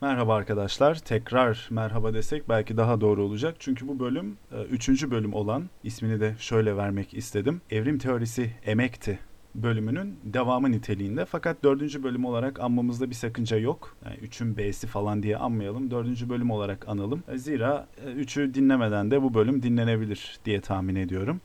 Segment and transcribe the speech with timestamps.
[0.00, 0.94] Merhaba arkadaşlar.
[0.94, 3.56] Tekrar merhaba desek belki daha doğru olacak.
[3.58, 7.60] Çünkü bu bölüm e, üçüncü bölüm olan ismini de şöyle vermek istedim.
[7.70, 9.18] Evrim teorisi emekti
[9.54, 11.24] bölümünün devamı niteliğinde.
[11.24, 13.96] Fakat dördüncü bölüm olarak anmamızda bir sakınca yok.
[14.04, 15.90] Yani üçün B'si falan diye anmayalım.
[15.90, 17.22] Dördüncü bölüm olarak analım.
[17.34, 21.40] Zira e, üçü dinlemeden de bu bölüm dinlenebilir diye tahmin ediyorum.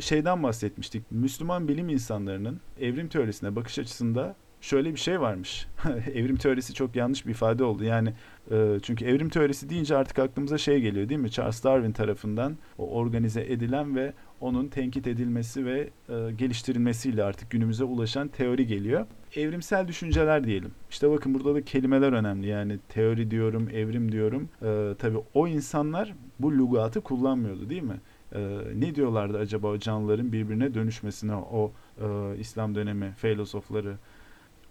[0.00, 1.02] Şeyden bahsetmiştik.
[1.10, 5.66] Müslüman bilim insanlarının evrim teorisine bakış açısında şöyle bir şey varmış.
[6.14, 7.84] evrim teorisi çok yanlış bir ifade oldu.
[7.84, 8.12] Yani
[8.50, 11.30] e, çünkü evrim teorisi deyince artık aklımıza şey geliyor değil mi?
[11.30, 17.84] Charles Darwin tarafından o organize edilen ve onun tenkit edilmesi ve e, geliştirilmesiyle artık günümüze
[17.84, 19.06] ulaşan teori geliyor.
[19.36, 20.70] Evrimsel düşünceler diyelim.
[20.90, 22.46] İşte bakın burada da kelimeler önemli.
[22.46, 24.48] Yani teori diyorum, evrim diyorum.
[24.62, 28.00] E, tabii o insanlar bu lugatı kullanmıyordu değil mi?
[28.34, 33.96] e, ne diyorlardı acaba o canlıların birbirine dönüşmesine o e, İslam dönemi filozofları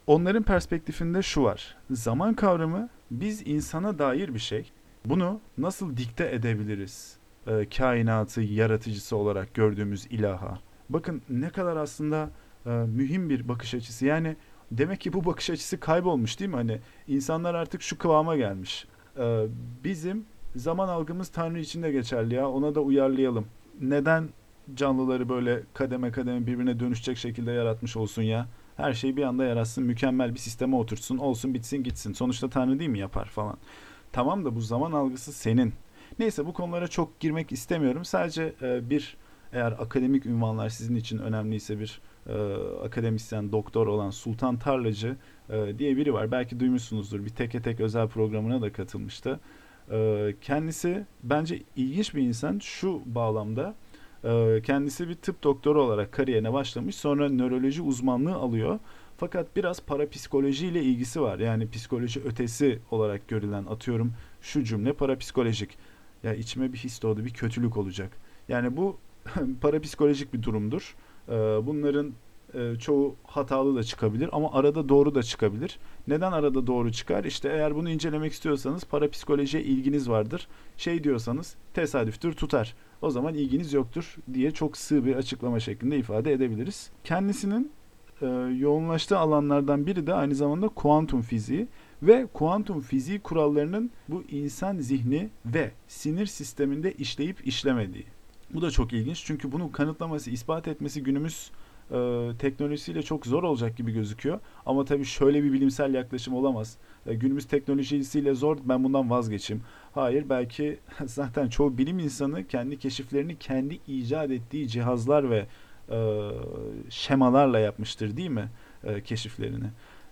[0.07, 1.75] Onların perspektifinde şu var.
[1.91, 4.71] Zaman kavramı biz insana dair bir şey.
[5.05, 7.17] Bunu nasıl dikte edebiliriz?
[7.47, 10.59] E, kainatı yaratıcısı olarak gördüğümüz ilaha.
[10.89, 12.29] Bakın ne kadar aslında
[12.65, 14.05] e, mühim bir bakış açısı.
[14.05, 14.35] Yani
[14.71, 16.55] demek ki bu bakış açısı kaybolmuş değil mi?
[16.55, 18.87] Hani insanlar artık şu kıvama gelmiş.
[19.17, 19.45] E,
[19.83, 22.49] bizim zaman algımız Tanrı için de geçerli ya.
[22.49, 23.45] Ona da uyarlayalım.
[23.81, 24.29] Neden
[24.75, 28.47] canlıları böyle kademe kademe birbirine dönüşecek şekilde yaratmış olsun ya?
[28.77, 32.13] Her şeyi bir anda yaratsın, mükemmel bir sisteme oturtsun, olsun bitsin gitsin.
[32.13, 33.57] Sonuçta Tanrı değil mi yapar falan.
[34.11, 35.73] Tamam da bu zaman algısı senin.
[36.19, 38.05] Neyse bu konulara çok girmek istemiyorum.
[38.05, 39.17] Sadece e, bir
[39.53, 42.33] eğer akademik ünvanlar sizin için önemliyse bir e,
[42.85, 45.15] akademisyen, doktor olan Sultan Tarlacı
[45.49, 46.31] e, diye biri var.
[46.31, 47.25] Belki duymuşsunuzdur.
[47.25, 49.39] Bir teke tek özel programına da katılmıştı.
[49.91, 53.75] E, kendisi bence ilginç bir insan şu bağlamda.
[54.23, 56.95] Ee, kendisi bir tıp doktoru olarak kariyerine başlamış.
[56.95, 58.79] Sonra nöroloji uzmanlığı alıyor.
[59.17, 61.39] Fakat biraz parapsikoloji ile ilgisi var.
[61.39, 65.77] Yani psikoloji ötesi olarak görülen atıyorum şu cümle parapsikolojik.
[66.23, 68.11] Ya içime bir his doğdu, bir kötülük olacak.
[68.49, 68.97] Yani bu
[69.61, 70.95] parapsikolojik bir durumdur.
[71.29, 71.33] Ee,
[71.65, 72.13] bunların
[72.53, 75.79] e, çoğu hatalı da çıkabilir ama arada doğru da çıkabilir.
[76.07, 77.23] Neden arada doğru çıkar?
[77.23, 80.47] İşte eğer bunu incelemek istiyorsanız parapsikolojiye ilginiz vardır.
[80.77, 86.33] Şey diyorsanız tesadüftür tutar o zaman ilginiz yoktur diye çok sığ bir açıklama şeklinde ifade
[86.33, 86.89] edebiliriz.
[87.03, 87.71] Kendisinin
[88.21, 88.25] e,
[88.57, 91.67] yoğunlaştığı alanlardan biri de aynı zamanda kuantum fiziği
[92.03, 98.05] ve kuantum fiziği kurallarının bu insan zihni ve sinir sisteminde işleyip işlemediği.
[98.53, 101.51] Bu da çok ilginç çünkü bunu kanıtlaması, ispat etmesi günümüz
[101.91, 104.39] e, teknolojisiyle çok zor olacak gibi gözüküyor.
[104.65, 106.77] Ama tabii şöyle bir bilimsel yaklaşım olamaz.
[107.05, 109.63] E, günümüz teknolojisiyle zor ben bundan vazgeçeyim.
[109.93, 115.45] Hayır belki zaten çoğu bilim insanı kendi keşiflerini kendi icat ettiği cihazlar ve
[115.89, 116.29] e,
[116.89, 118.49] şemalarla yapmıştır değil mi
[118.83, 119.67] e, keşiflerini.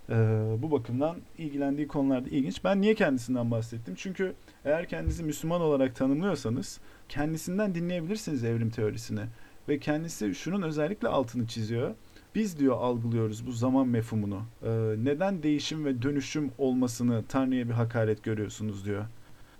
[0.08, 0.14] E,
[0.58, 2.64] bu bakımdan ilgilendiği konularda ilginç.
[2.64, 3.94] Ben niye kendisinden bahsettim?
[3.96, 4.34] Çünkü
[4.64, 9.20] eğer kendinizi Müslüman olarak tanımlıyorsanız kendisinden dinleyebilirsiniz evrim teorisini.
[9.68, 11.94] Ve kendisi şunun özellikle altını çiziyor.
[12.34, 14.42] Biz diyor algılıyoruz bu zaman mefhumunu.
[14.62, 14.68] Ee,
[15.04, 19.04] neden değişim ve dönüşüm olmasını Tanrı'ya bir hakaret görüyorsunuz diyor.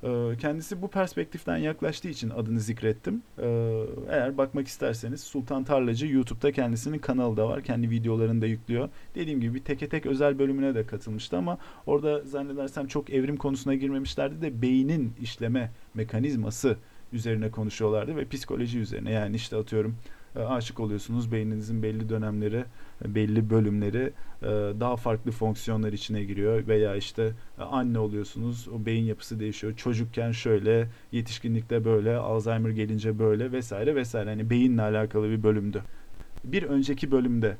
[0.02, 3.22] Ee, kendisi bu perspektiften yaklaştığı için adını zikrettim.
[3.38, 7.62] Ee, eğer bakmak isterseniz Sultan Tarlacı YouTube'da kendisinin kanalı da var.
[7.62, 8.88] Kendi videolarını da yüklüyor.
[9.14, 13.74] Dediğim gibi bir teke tek özel bölümüne de katılmıştı ama orada zannedersem çok evrim konusuna
[13.74, 16.76] girmemişlerdi de beynin işleme mekanizması
[17.12, 19.12] üzerine konuşuyorlardı ve psikoloji üzerine.
[19.12, 19.96] Yani işte atıyorum
[20.36, 21.32] e, aşık oluyorsunuz.
[21.32, 22.64] Beyninizin belli dönemleri,
[23.06, 24.12] belli bölümleri
[24.42, 24.46] e,
[24.80, 28.68] daha farklı fonksiyonlar içine giriyor veya işte e, anne oluyorsunuz.
[28.68, 29.76] O beyin yapısı değişiyor.
[29.76, 34.30] Çocukken şöyle, yetişkinlikte böyle, Alzheimer gelince böyle vesaire vesaire.
[34.30, 35.82] Hani beyinle alakalı bir bölümdü.
[36.44, 37.56] Bir önceki bölümde,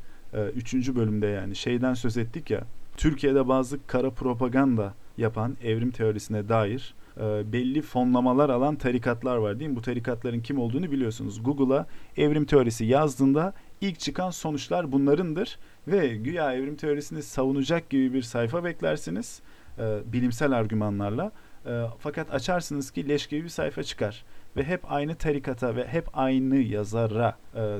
[0.55, 2.65] üçüncü bölümde yani şeyden söz ettik ya.
[2.97, 9.71] Türkiye'de bazı kara propaganda yapan evrim teorisine dair e, belli fonlamalar alan tarikatlar var değil
[9.71, 9.77] mi?
[9.77, 11.43] Bu tarikatların kim olduğunu biliyorsunuz.
[11.43, 11.87] Google'a
[12.17, 18.65] evrim teorisi yazdığında ilk çıkan sonuçlar bunlarındır ve güya evrim teorisini savunacak gibi bir sayfa
[18.65, 19.43] beklersiniz
[19.79, 21.33] e, bilimsel argümanlarla.
[21.67, 24.25] E, fakat açarsınız ki leş gibi bir sayfa çıkar
[24.57, 27.39] ve hep aynı tarikata ve hep aynı yazara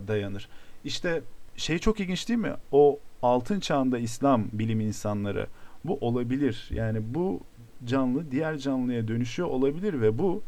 [0.09, 0.49] dayanır.
[0.85, 1.23] İşte
[1.57, 2.53] şey çok ilginç değil mi?
[2.73, 5.47] O altın çağında İslam bilim insanları
[5.85, 6.69] bu olabilir.
[6.71, 7.41] Yani bu
[7.87, 10.43] canlı diğer canlıya dönüşüyor olabilir ve bu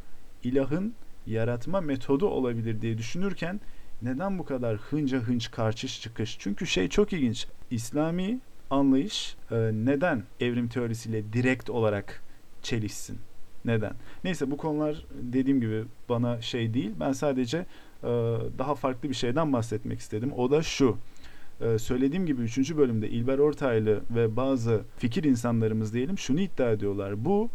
[0.45, 0.95] ilahın
[1.27, 3.61] yaratma metodu olabilir diye düşünürken
[4.03, 6.37] neden bu kadar hınca hınç karşı çıkış?
[6.39, 7.47] Çünkü şey çok ilginç.
[7.71, 8.39] İslami
[8.71, 12.23] anlayış e, neden evrim teorisiyle direkt olarak
[12.63, 13.19] çelişsin?
[13.65, 13.93] Neden?
[14.25, 16.91] Neyse bu konular dediğim gibi bana şey değil.
[17.01, 17.59] Ben sadece
[18.03, 18.09] e,
[18.59, 20.33] daha farklı bir şeyden bahsetmek istedim.
[20.37, 20.97] O da şu.
[21.61, 22.77] E, söylediğim gibi 3.
[22.77, 27.25] bölümde İlber Ortaylı ve bazı fikir insanlarımız diyelim şunu iddia ediyorlar.
[27.25, 27.51] Bu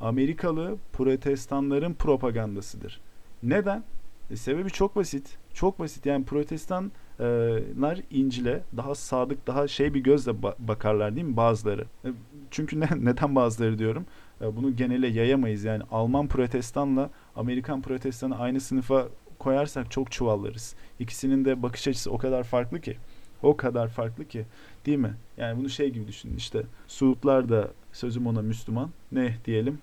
[0.00, 3.00] Amerikalı protestanların propagandasıdır.
[3.42, 3.84] Neden?
[4.30, 5.38] E, sebebi çok basit.
[5.54, 6.06] Çok basit.
[6.06, 11.86] Yani protestanlar İncil'e daha sadık, daha şey bir gözle bakarlar değil mi bazıları?
[12.04, 12.08] E,
[12.50, 14.06] çünkü ne, neden bazıları diyorum?
[14.40, 15.64] E, bunu genele yayamayız.
[15.64, 19.08] Yani Alman protestanla Amerikan protestanı aynı sınıfa
[19.38, 20.74] koyarsak çok çuvallarız.
[20.98, 22.96] İkisinin de bakış açısı o kadar farklı ki.
[23.42, 24.44] O kadar farklı ki.
[24.86, 25.14] Değil mi?
[25.36, 26.62] Yani bunu şey gibi düşünün işte.
[26.88, 28.90] Suudlar da sözüm ona Müslüman.
[29.12, 29.78] Ne diyelim?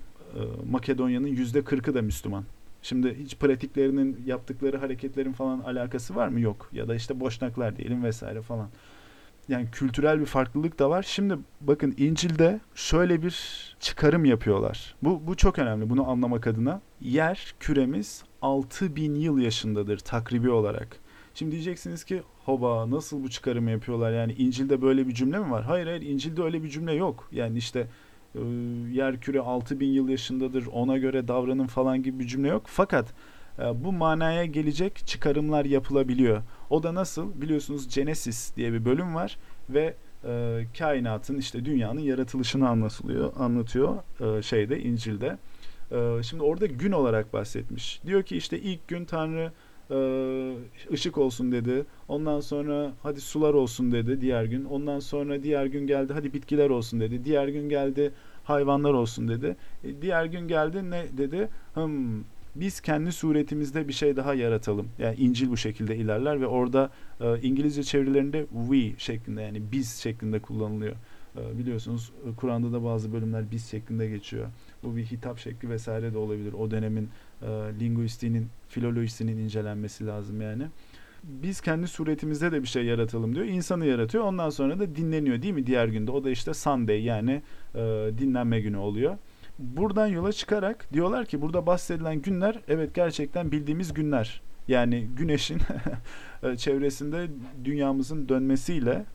[0.71, 2.43] Makedonya'nın yüzde kırkı da Müslüman.
[2.81, 6.39] Şimdi hiç pratiklerinin yaptıkları hareketlerin falan alakası var mı?
[6.39, 6.69] Yok.
[6.73, 8.69] Ya da işte boşnaklar diyelim vesaire falan.
[9.47, 11.03] Yani kültürel bir farklılık da var.
[11.03, 13.35] Şimdi bakın İncil'de şöyle bir
[13.79, 14.95] çıkarım yapıyorlar.
[15.03, 16.81] Bu, bu çok önemli bunu anlamak adına.
[17.01, 20.99] Yer küremiz 6000 yıl yaşındadır takribi olarak.
[21.39, 24.11] Şimdi diyeceksiniz ki hoba nasıl bu çıkarımı yapıyorlar?
[24.11, 25.63] Yani İncil'de böyle bir cümle mi var?
[25.63, 27.29] Hayır hayır İncil'de öyle bir cümle yok.
[27.31, 27.87] Yani işte
[28.35, 28.39] e,
[28.91, 32.63] yer küre 6000 yıl yaşındadır ona göre davranın falan gibi bir cümle yok.
[32.65, 33.13] Fakat
[33.59, 36.41] e, bu manaya gelecek çıkarımlar yapılabiliyor.
[36.69, 37.41] O da nasıl?
[37.41, 39.37] Biliyorsunuz Genesis diye bir bölüm var
[39.69, 45.37] ve e, kainatın işte dünyanın yaratılışını anlatılıyor, anlatıyor e, şeyde İncil'de.
[45.91, 48.01] E, şimdi orada gün olarak bahsetmiş.
[48.05, 49.51] Diyor ki işte ilk gün Tanrı
[49.91, 50.53] e,
[50.93, 51.85] ışık olsun dedi.
[52.07, 54.65] Ondan sonra hadi sular olsun dedi diğer gün.
[54.65, 57.25] Ondan sonra diğer gün geldi hadi bitkiler olsun dedi.
[57.25, 58.11] Diğer gün geldi
[58.43, 59.55] hayvanlar olsun dedi.
[59.83, 61.49] E, diğer gün geldi ne dedi?
[61.73, 62.25] Hım
[62.55, 64.87] biz kendi suretimizde bir şey daha yaratalım.
[64.99, 66.89] Yani İncil bu şekilde ilerler ve orada
[67.21, 70.95] e, İngilizce çevirilerinde we şeklinde yani biz şeklinde kullanılıyor.
[71.37, 74.47] E, biliyorsunuz Kur'an'da da bazı bölümler biz şeklinde geçiyor.
[74.83, 76.53] Bu bir hitap şekli vesaire de olabilir.
[76.53, 77.09] O dönemin
[77.41, 77.47] e,
[77.79, 80.63] linguistiğinin, filolojisinin incelenmesi lazım yani.
[81.23, 83.45] Biz kendi suretimizde de bir şey yaratalım diyor.
[83.45, 84.23] İnsanı yaratıyor.
[84.23, 86.11] Ondan sonra da dinleniyor değil mi diğer günde?
[86.11, 87.41] O da işte Sunday yani
[87.75, 87.79] e,
[88.17, 89.17] dinlenme günü oluyor.
[89.59, 94.41] Buradan yola çıkarak diyorlar ki burada bahsedilen günler evet gerçekten bildiğimiz günler.
[94.67, 95.59] Yani güneşin
[96.43, 97.27] e, çevresinde
[97.63, 99.05] dünyamızın dönmesiyle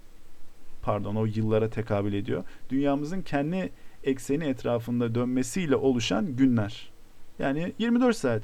[0.83, 2.45] pardon o yıllara tekabül ediyor.
[2.71, 3.73] Dünyamızın kendi
[4.05, 6.94] ekseni etrafında dönmesiyle oluşan günler.
[7.39, 8.43] Yani 24 saat.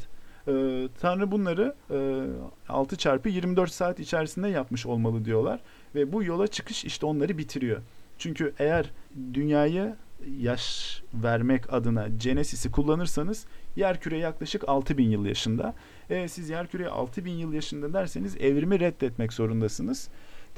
[0.48, 2.26] Ee, Tanrı bunları e,
[2.68, 5.60] 6 çarpı 24 saat içerisinde yapmış olmalı diyorlar.
[5.94, 7.80] Ve bu yola çıkış işte onları bitiriyor.
[8.18, 8.90] Çünkü eğer
[9.34, 9.94] dünyayı
[10.38, 13.46] yaş vermek adına Genesis'i kullanırsanız
[13.76, 15.74] yerküre yaklaşık 6000 yıl yaşında.
[16.10, 20.08] E, siz yerküre 6000 yıl yaşında derseniz evrimi reddetmek zorundasınız.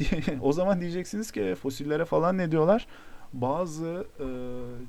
[0.40, 2.86] o zaman diyeceksiniz ki fosillere falan ne diyorlar?
[3.32, 4.26] Bazı e,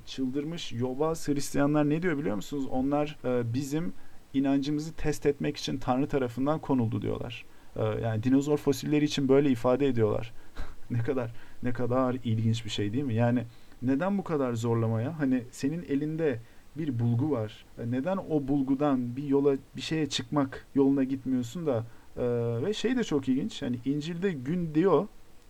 [0.06, 2.68] çıldırmış yobaz Hristiyanlar ne diyor biliyor musunuz?
[2.72, 3.94] Onlar e, bizim
[4.34, 7.46] inancımızı test etmek için Tanrı tarafından konuldu diyorlar.
[7.76, 10.34] E, yani dinozor fosilleri için böyle ifade ediyorlar.
[10.92, 13.14] ne kadar ne kadar ilginç bir şey değil mi?
[13.14, 13.44] Yani
[13.82, 15.20] neden bu kadar zorlamaya?
[15.20, 16.40] Hani senin elinde
[16.78, 17.66] bir bulgu var.
[17.80, 21.86] E, neden o bulgudan bir yola bir şeye çıkmak yoluna gitmiyorsun da
[22.18, 22.24] e,
[22.66, 23.62] ve şey de çok ilginç.
[23.62, 25.08] Hani İncil'de gün diyor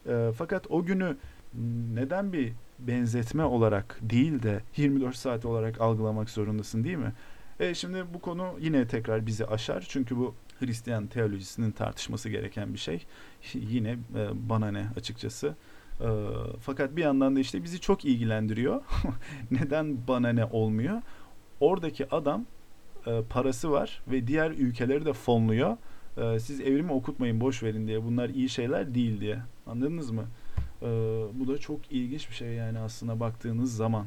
[0.08, 1.18] e, fakat o günü
[1.94, 2.54] neden bir
[2.88, 7.14] benzetme olarak değil de 24 saat olarak algılamak zorundasın değil mi?
[7.60, 9.86] E şimdi bu konu yine tekrar bizi aşar.
[9.90, 13.06] Çünkü bu Hristiyan teolojisinin tartışması gereken bir şey.
[13.54, 15.56] Yine e, bana ne açıkçası.
[16.02, 16.08] E,
[16.62, 18.82] fakat bir yandan da işte bizi çok ilgilendiriyor.
[19.52, 21.02] Neden bana ne olmuyor?
[21.60, 22.46] Oradaki adam
[23.08, 25.78] e, parası var ve diğer ülkeleri de fonluyor.
[26.18, 28.04] E, siz evrimi okutmayın boş verin diye.
[28.04, 29.40] Bunlar iyi şeyler değil diye.
[29.68, 30.26] Anladınız mı?
[30.84, 30.88] E,
[31.34, 34.06] bu da çok ilginç bir şey yani aslında baktığınız zaman.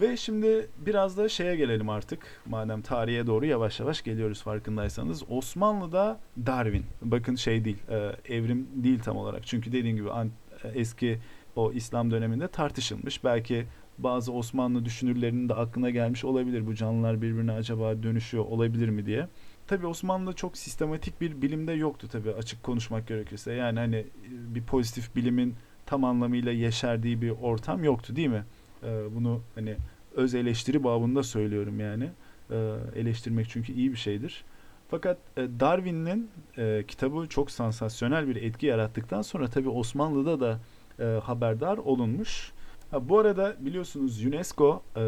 [0.00, 2.42] Ve şimdi biraz da şeye gelelim artık.
[2.46, 5.22] Madem tarihe doğru yavaş yavaş geliyoruz farkındaysanız.
[5.28, 6.86] Osmanlı'da Darwin.
[7.02, 9.46] Bakın şey değil, e, evrim değil tam olarak.
[9.46, 11.18] Çünkü dediğim gibi e, eski
[11.56, 13.24] o İslam döneminde tartışılmış.
[13.24, 13.66] Belki
[13.98, 16.66] bazı Osmanlı düşünürlerinin de aklına gelmiş olabilir.
[16.66, 19.28] Bu canlılar birbirine acaba dönüşüyor olabilir mi diye.
[19.66, 23.52] Tabii Osmanlı'da çok sistematik bir bilimde yoktu tabii açık konuşmak gerekirse.
[23.52, 24.06] Yani hani e,
[24.54, 25.54] bir pozitif bilimin
[25.86, 28.44] tam anlamıyla yeşerdiği bir ortam yoktu değil mi?
[28.82, 29.76] Ee, bunu hani
[30.14, 32.08] öz eleştiri babında söylüyorum yani.
[32.50, 34.44] Ee, eleştirmek çünkü iyi bir şeydir.
[34.90, 40.58] Fakat e, Darwin'in e, kitabı çok sansasyonel bir etki yarattıktan sonra tabi Osmanlı'da da
[40.98, 42.52] e, haberdar olunmuş.
[42.90, 45.00] Ha, bu arada biliyorsunuz UNESCO e,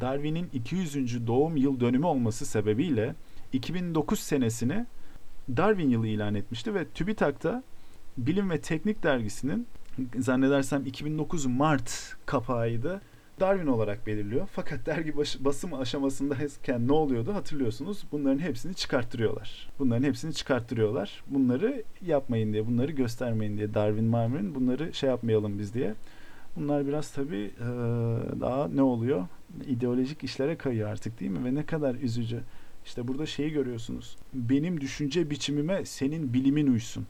[0.00, 1.26] Darwin'in 200.
[1.26, 3.14] doğum yıl dönümü olması sebebiyle
[3.52, 4.86] 2009 senesini
[5.56, 7.62] Darwin yılı ilan etmişti ve TÜBİTAK'ta
[8.18, 9.66] Bilim ve Teknik dergisinin
[10.18, 13.00] zannedersem 2009 Mart kapağıydı.
[13.40, 14.48] Darwin olarak belirliyor.
[14.52, 18.04] Fakat dergi baş, basım aşamasındayken ne oluyordu hatırlıyorsunuz.
[18.12, 19.70] Bunların hepsini çıkarttırıyorlar.
[19.78, 21.24] Bunların hepsini çıkarttırıyorlar.
[21.26, 25.94] Bunları yapmayın diye, bunları göstermeyin diye Darwin Marvin bunları şey yapmayalım biz diye.
[26.56, 27.66] Bunlar biraz tabii e,
[28.40, 29.26] daha ne oluyor?
[29.66, 31.44] İdeolojik işlere kayıyor artık değil mi?
[31.44, 32.40] Ve ne kadar üzücü.
[32.84, 34.16] İşte burada şeyi görüyorsunuz.
[34.34, 37.06] Benim düşünce biçimime senin bilimin uysun.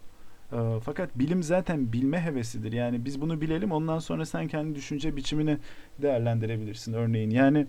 [0.55, 2.73] E, fakat bilim zaten bilme hevesidir.
[2.73, 5.59] Yani biz bunu bilelim ondan sonra sen kendi düşünce biçimini
[6.03, 7.31] değerlendirebilirsin örneğin.
[7.31, 7.67] Yani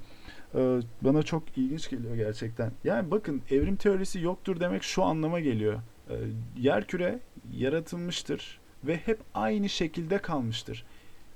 [0.55, 2.71] e, bana çok ilginç geliyor gerçekten.
[2.83, 5.79] Yani bakın evrim teorisi yoktur demek şu anlama geliyor.
[6.09, 6.15] E,
[6.57, 7.19] yer küre
[7.53, 10.85] yaratılmıştır ve hep aynı şekilde kalmıştır.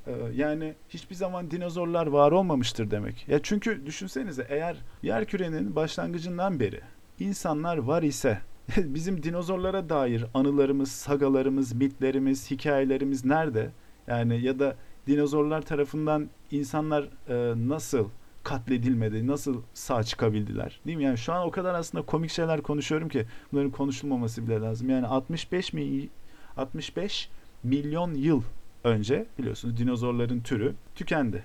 [0.07, 3.27] E, yani hiçbir zaman dinozorlar var olmamıştır demek.
[3.27, 6.81] Ya çünkü düşünsenize eğer yer kürenin başlangıcından beri
[7.19, 8.39] insanlar var ise
[8.77, 13.71] bizim dinozorlara dair anılarımız, sagalarımız, mitlerimiz, hikayelerimiz nerede?
[14.07, 14.75] Yani ya da
[15.07, 18.09] dinozorlar tarafından insanlar e, nasıl
[18.43, 20.79] katledilmedi, nasıl sağ çıkabildiler?
[20.85, 21.03] Değil mi?
[21.03, 24.89] Yani şu an o kadar aslında komik şeyler konuşuyorum ki bunların konuşulmaması bile lazım.
[24.89, 26.09] Yani 65 mi
[26.57, 27.29] 65
[27.63, 28.41] milyon yıl
[28.83, 31.43] önce biliyorsunuz dinozorların türü tükendi.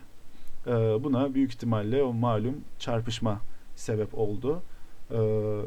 [0.66, 0.71] E,
[1.04, 3.40] buna büyük ihtimalle o malum çarpışma
[3.76, 4.62] sebep oldu.
[5.11, 5.16] Ee,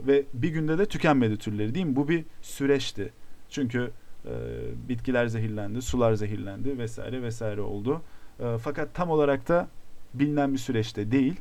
[0.07, 1.95] ve bir günde de tükenmedi türleri değil mi?
[1.95, 3.13] Bu bir süreçti.
[3.49, 3.91] Çünkü
[4.25, 4.31] e,
[4.89, 8.01] bitkiler zehirlendi, sular zehirlendi vesaire vesaire oldu.
[8.39, 9.67] E, fakat tam olarak da
[10.13, 11.35] bilinen bir süreçte değil.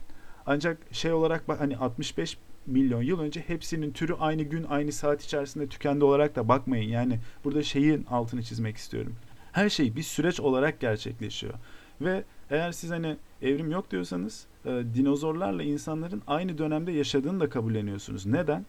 [0.47, 5.25] Ancak şey olarak bak hani 65 milyon yıl önce hepsinin türü aynı gün aynı saat
[5.25, 6.89] içerisinde tükendi olarak da bakmayın.
[6.89, 9.15] Yani burada şeyin altını çizmek istiyorum.
[9.53, 11.55] Her şey bir süreç olarak gerçekleşiyor.
[12.01, 18.27] Ve eğer siz hani evrim yok diyorsanız e, dinozorlarla insanların aynı dönemde yaşadığını da kabulleniyorsunuz.
[18.27, 18.67] Neden?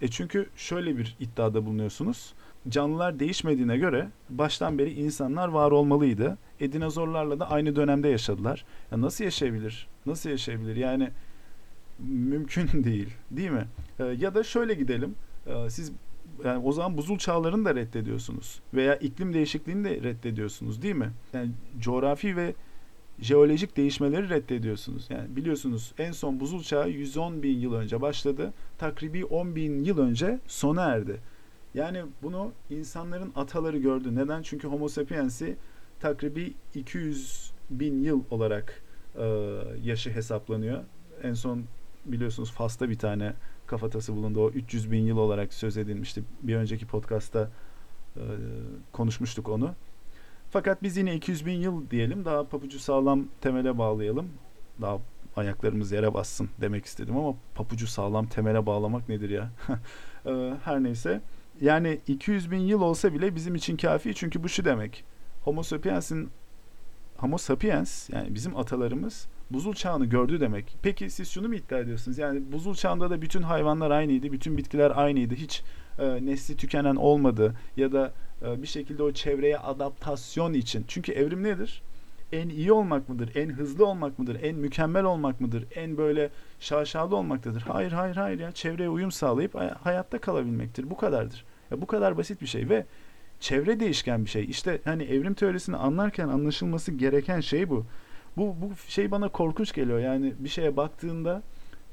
[0.00, 2.34] E çünkü şöyle bir iddiada bulunuyorsunuz.
[2.68, 6.38] Canlılar değişmediğine göre baştan beri insanlar var olmalıydı.
[6.60, 8.64] E dinozorlarla da aynı dönemde yaşadılar.
[8.92, 9.88] Ya nasıl yaşayabilir?
[10.06, 10.76] Nasıl yaşayabilir?
[10.76, 11.10] Yani
[11.98, 13.64] mümkün değil, değil mi?
[13.98, 15.14] E, ya da şöyle gidelim.
[15.46, 15.92] E, siz
[16.44, 21.10] yani o zaman buzul çağlarını da reddediyorsunuz veya iklim değişikliğini de reddediyorsunuz, değil mi?
[21.32, 22.54] Yani coğrafi ve
[23.20, 25.06] jeolojik değişmeleri reddediyorsunuz.
[25.10, 28.52] Yani biliyorsunuz en son buzul çağı 110 bin yıl önce başladı.
[28.78, 31.20] Takribi 10 bin yıl önce sona erdi.
[31.74, 34.14] Yani bunu insanların ataları gördü.
[34.14, 34.42] Neden?
[34.42, 35.56] Çünkü Homo sapiens'i
[36.00, 38.82] takribi 200 bin yıl olarak
[39.18, 39.24] e,
[39.84, 40.84] yaşı hesaplanıyor.
[41.22, 41.64] En son
[42.04, 43.32] biliyorsunuz Fas'ta bir tane
[43.66, 44.40] kafatası bulundu.
[44.40, 46.22] O 300 bin yıl olarak söz edilmişti.
[46.42, 47.50] Bir önceki podcast'ta
[48.16, 48.22] e,
[48.92, 49.74] konuşmuştuk onu.
[50.56, 54.28] Fakat biz yine 200 bin yıl diyelim daha papucu sağlam temele bağlayalım.
[54.80, 54.98] Daha
[55.36, 59.50] ayaklarımız yere bassın demek istedim ama papucu sağlam temele bağlamak nedir ya?
[60.26, 61.20] Ee, her neyse.
[61.60, 65.04] Yani 200 bin yıl olsa bile bizim için kafi çünkü bu şu demek.
[65.44, 66.30] Homo sapiens'in
[67.16, 70.76] Homo sapiens yani bizim atalarımız buzul çağını gördü demek.
[70.82, 72.18] Peki siz şunu mu iddia ediyorsunuz?
[72.18, 75.34] Yani buzul çağında da bütün hayvanlar aynıydı, bütün bitkiler aynıydı.
[75.34, 75.62] Hiç
[75.98, 80.84] e, nesli tükenen olmadı ya da bir şekilde o çevreye adaptasyon için.
[80.88, 81.82] Çünkü evrim nedir?
[82.32, 83.30] En iyi olmak mıdır?
[83.34, 84.38] En hızlı olmak mıdır?
[84.42, 85.64] En mükemmel olmak mıdır?
[85.74, 87.62] En böyle şaşalı olmaktadır?
[87.62, 90.90] Hayır hayır hayır ya çevreye uyum sağlayıp hayatta kalabilmektir.
[90.90, 91.44] Bu kadardır.
[91.70, 92.86] Ya bu kadar basit bir şey ve
[93.40, 94.44] çevre değişken bir şey.
[94.44, 97.86] İşte hani evrim teorisini anlarken anlaşılması gereken şey bu.
[98.36, 99.98] Bu bu şey bana korkunç geliyor.
[99.98, 101.42] Yani bir şeye baktığında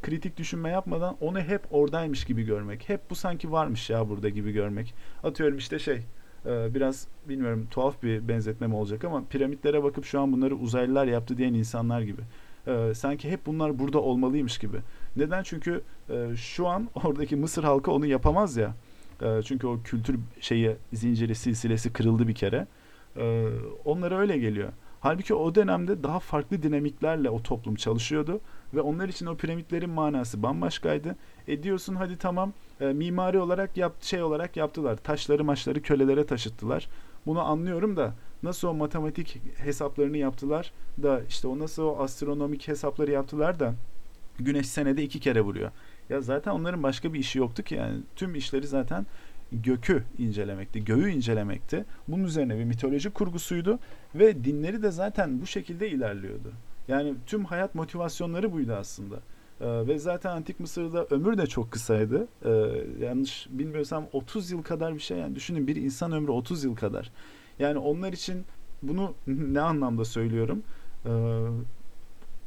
[0.02, 2.90] kritik düşünme yapmadan onu hep oradaymış gibi görmek.
[2.90, 4.94] Hep bu sanki varmış ya burada gibi görmek.
[5.24, 6.02] Atıyorum işte şey
[6.46, 11.38] e, biraz bilmiyorum tuhaf bir benzetme olacak ama piramitlere bakıp şu an bunları uzaylılar yaptı
[11.38, 12.22] diyen insanlar gibi.
[12.68, 14.78] E, sanki hep bunlar burada olmalıymış gibi.
[15.16, 15.44] Neden?
[15.44, 18.74] Çünkü e, şu an oradaki Mısır halkı onu yapamaz ya.
[19.46, 22.68] Çünkü o kültür şeyi zinciri silsilesi kırıldı bir kere.
[23.86, 24.70] Onlara öyle geliyor.
[25.00, 28.40] Halbuki o dönemde daha farklı dinamiklerle o toplum çalışıyordu
[28.74, 31.16] ve onlar için o piramitlerin manası bambaşkaydı.
[31.48, 34.98] E diyorsun hadi tamam e, mimari olarak yap şey olarak yaptılar.
[34.98, 36.90] Taşları maçları kölelere taşıttılar.
[37.26, 38.14] Bunu anlıyorum da
[38.44, 40.72] nasıl o matematik hesaplarını yaptılar
[41.04, 43.74] da işte o nasıl o astronomik hesapları yaptılar da
[44.40, 45.72] güneş senede iki kere vuruyor.
[46.10, 49.06] Ya zaten onların başka bir işi yoktu ki yani tüm işleri zaten
[49.52, 51.86] gökü incelemekti, göğü incelemekti.
[52.08, 53.80] Bunun üzerine bir mitoloji kurgusuydu
[54.16, 56.52] ve dinleri de zaten bu şekilde ilerliyordu.
[56.88, 59.16] Yani tüm hayat motivasyonları buydu aslında.
[59.62, 62.28] Ee, ve zaten Antik Mısır'da ömür de çok kısaydı.
[62.46, 62.50] Ee,
[63.06, 65.18] yanlış bilmiyorsam 30 yıl kadar bir şey.
[65.18, 67.12] Yani düşünün bir insan ömrü 30 yıl kadar.
[67.60, 68.46] Yani onlar için
[68.84, 70.64] bunu ne anlamda söylüyorum?
[71.06, 71.10] Ee,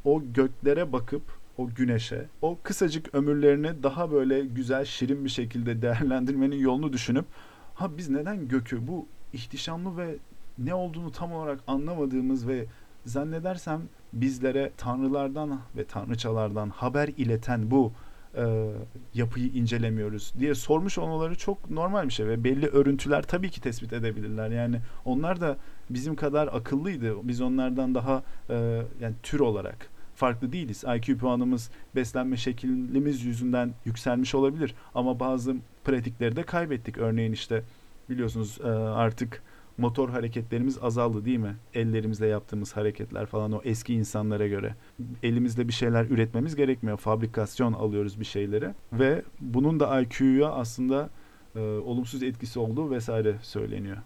[0.05, 1.21] o göklere bakıp
[1.57, 7.25] o güneşe, o kısacık ömürlerini daha böyle güzel, şirin bir şekilde değerlendirmenin yolunu düşünüp
[7.75, 10.15] ha biz neden gökü bu ihtişamlı ve
[10.57, 12.65] ne olduğunu tam olarak anlamadığımız ve
[13.07, 13.81] zannedersem
[14.13, 17.91] bizlere tanrılardan ve tanrıçalardan haber ileten bu
[18.35, 18.69] e,
[19.13, 23.93] yapıyı incelemiyoruz diye sormuş olmaları çok normal bir şey ve belli örüntüler tabii ki tespit
[23.93, 24.49] edebilirler.
[24.49, 25.57] Yani onlar da
[25.89, 27.15] bizim kadar akıllıydı.
[27.23, 30.83] Biz onlardan daha e, yani tür olarak farklı değiliz.
[30.97, 36.97] IQ puanımız beslenme şeklimiz yüzünden yükselmiş olabilir ama bazı pratikleri de kaybettik.
[36.97, 37.63] Örneğin işte
[38.09, 39.41] biliyorsunuz e, artık
[39.77, 41.55] motor hareketlerimiz azaldı değil mi?
[41.73, 44.75] Ellerimizle yaptığımız hareketler falan o eski insanlara göre.
[45.23, 46.97] Elimizle bir şeyler üretmemiz gerekmiyor.
[46.97, 51.09] Fabrikasyon alıyoruz bir şeyleri ve bunun da IQ'ya aslında
[51.55, 53.97] e, olumsuz etkisi olduğu vesaire söyleniyor.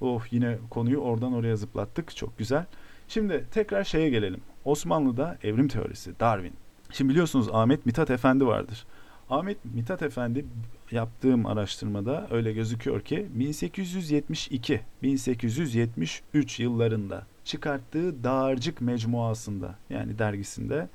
[0.00, 2.16] Oh yine konuyu oradan oraya zıplattık.
[2.16, 2.64] Çok güzel.
[3.08, 4.40] Şimdi tekrar şeye gelelim.
[4.64, 6.52] Osmanlı'da evrim teorisi, Darwin.
[6.90, 8.86] Şimdi biliyorsunuz Ahmet Mithat Efendi vardır.
[9.30, 10.44] Ahmet Mithat Efendi
[10.92, 20.88] yaptığım araştırmada öyle gözüküyor ki 1872 1873 yıllarında çıkarttığı Dağarcık mecmuasında yani dergisinde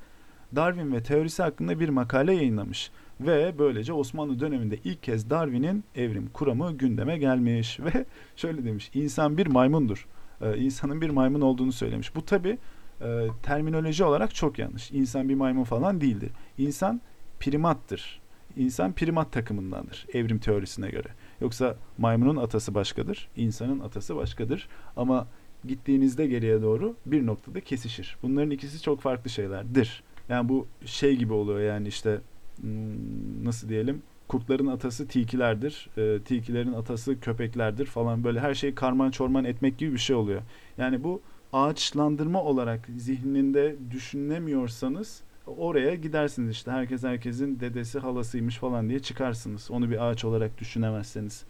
[0.56, 6.30] Darwin ve teorisi hakkında bir makale yayınlamış ve böylece Osmanlı döneminde ilk kez Darwin'in evrim
[6.32, 8.04] kuramı gündeme gelmiş ve
[8.36, 10.06] şöyle demiş insan bir maymundur.
[10.40, 12.14] Ee, insanın bir maymun olduğunu söylemiş.
[12.14, 12.58] Bu tabi
[13.00, 14.90] e, terminoloji olarak çok yanlış.
[14.90, 16.30] İnsan bir maymun falan değildir.
[16.58, 17.00] İnsan
[17.40, 18.21] primattır
[18.56, 21.08] insan primat takımındandır evrim teorisine göre.
[21.40, 24.68] Yoksa maymunun atası başkadır, insanın atası başkadır.
[24.96, 25.26] Ama
[25.64, 28.16] gittiğinizde geriye doğru bir noktada kesişir.
[28.22, 30.02] Bunların ikisi çok farklı şeylerdir.
[30.28, 32.20] Yani bu şey gibi oluyor yani işte
[32.60, 39.10] hmm, nasıl diyelim kurtların atası tilkilerdir, e, tilkilerin atası köpeklerdir falan böyle her şeyi karman
[39.10, 40.42] çorman etmek gibi bir şey oluyor.
[40.78, 41.20] Yani bu
[41.52, 49.70] ağaçlandırma olarak zihninde düşünemiyorsanız oraya gidersiniz işte herkes herkesin dedesi halasıymış falan diye çıkarsınız.
[49.70, 51.44] Onu bir ağaç olarak düşünemezseniz.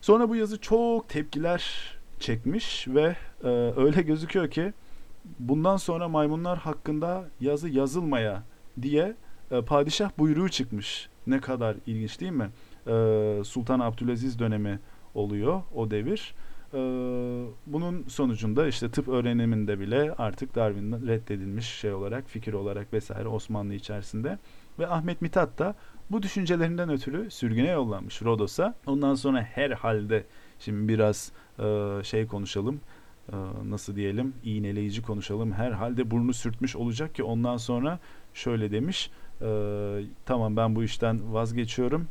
[0.00, 4.72] Sonra bu yazı çok tepkiler çekmiş ve e, öyle gözüküyor ki
[5.38, 8.42] bundan sonra maymunlar hakkında yazı yazılmaya
[8.82, 9.16] diye
[9.50, 11.08] e, padişah buyruğu çıkmış.
[11.26, 12.50] Ne kadar ilginç değil mi?
[12.86, 14.78] E, Sultan Abdülaziz dönemi
[15.14, 16.34] oluyor o devir.
[16.74, 16.78] Ee,
[17.66, 23.74] bunun sonucunda işte tıp öğreniminde bile artık Darwin reddedilmiş şey olarak, fikir olarak vesaire Osmanlı
[23.74, 24.38] içerisinde.
[24.78, 25.74] Ve Ahmet Mithat da
[26.10, 28.74] bu düşüncelerinden ötürü sürgüne yollanmış Rodos'a.
[28.86, 30.26] Ondan sonra herhalde
[30.58, 32.80] şimdi biraz e, şey konuşalım,
[33.32, 35.52] e, nasıl diyelim, iğneleyici konuşalım.
[35.52, 37.98] Herhalde burnu sürtmüş olacak ki ondan sonra
[38.34, 39.10] şöyle demiş,
[39.42, 39.46] e,
[40.26, 42.06] tamam ben bu işten vazgeçiyorum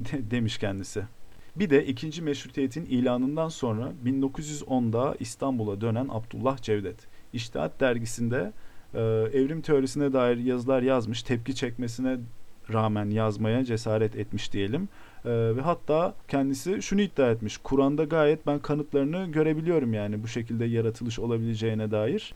[0.12, 1.04] demiş kendisi.
[1.56, 6.96] Bir de ikinci meşrutiyetin ilanından sonra 1910'da İstanbul'a dönen Abdullah Cevdet.
[7.32, 8.52] İştihat dergisinde
[8.94, 9.00] e,
[9.32, 12.18] evrim teorisine dair yazılar yazmış, tepki çekmesine
[12.72, 14.88] rağmen yazmaya cesaret etmiş diyelim.
[15.24, 17.58] E, ve hatta kendisi şunu iddia etmiş.
[17.58, 22.34] Kur'an'da gayet ben kanıtlarını görebiliyorum yani bu şekilde yaratılış olabileceğine dair.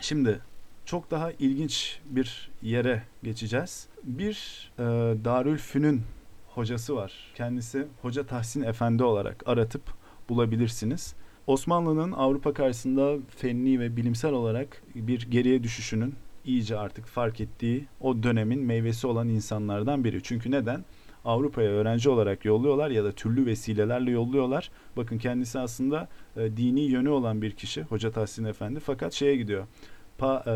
[0.00, 0.40] Şimdi
[0.84, 3.86] çok daha ilginç bir yere geçeceğiz.
[4.04, 4.82] Bir e,
[5.24, 6.02] Darülfünun
[6.54, 7.12] hocası var.
[7.34, 9.82] Kendisi Hoca Tahsin Efendi olarak aratıp
[10.28, 11.14] bulabilirsiniz.
[11.46, 18.22] Osmanlı'nın Avrupa karşısında fenni ve bilimsel olarak bir geriye düşüşünün iyice artık fark ettiği o
[18.22, 20.22] dönemin meyvesi olan insanlardan biri.
[20.22, 20.84] Çünkü neden?
[21.24, 24.70] Avrupa'ya öğrenci olarak yolluyorlar ya da türlü vesilelerle yolluyorlar.
[24.96, 29.66] Bakın kendisi aslında e, dini yönü olan bir kişi Hoca Tahsin Efendi fakat şeye gidiyor.
[30.18, 30.52] Pa, e,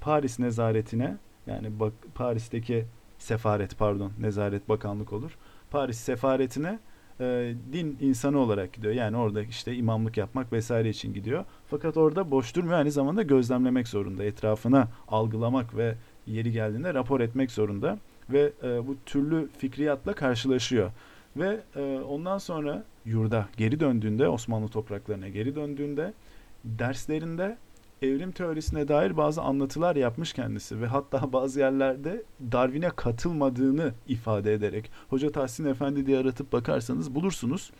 [0.00, 2.84] Paris nezaretine yani bak Paris'teki
[3.20, 5.36] sefaret pardon nezaret bakanlık olur.
[5.70, 6.78] Paris sefaretine
[7.20, 8.94] e, din insanı olarak gidiyor.
[8.94, 11.44] Yani orada işte imamlık yapmak vesaire için gidiyor.
[11.70, 14.24] Fakat orada boş durmuyor aynı zamanda gözlemlemek zorunda.
[14.24, 15.94] Etrafına algılamak ve
[16.26, 17.98] yeri geldiğinde rapor etmek zorunda.
[18.30, 20.90] Ve e, bu türlü fikriyatla karşılaşıyor.
[21.36, 26.12] Ve e, ondan sonra yurda geri döndüğünde Osmanlı topraklarına geri döndüğünde
[26.64, 27.56] derslerinde
[28.02, 34.90] evrim teorisine dair bazı anlatılar yapmış kendisi ve hatta bazı yerlerde Darwin'e katılmadığını ifade ederek
[35.08, 37.72] Hoca Tahsin Efendi diye aratıp bakarsanız bulursunuz.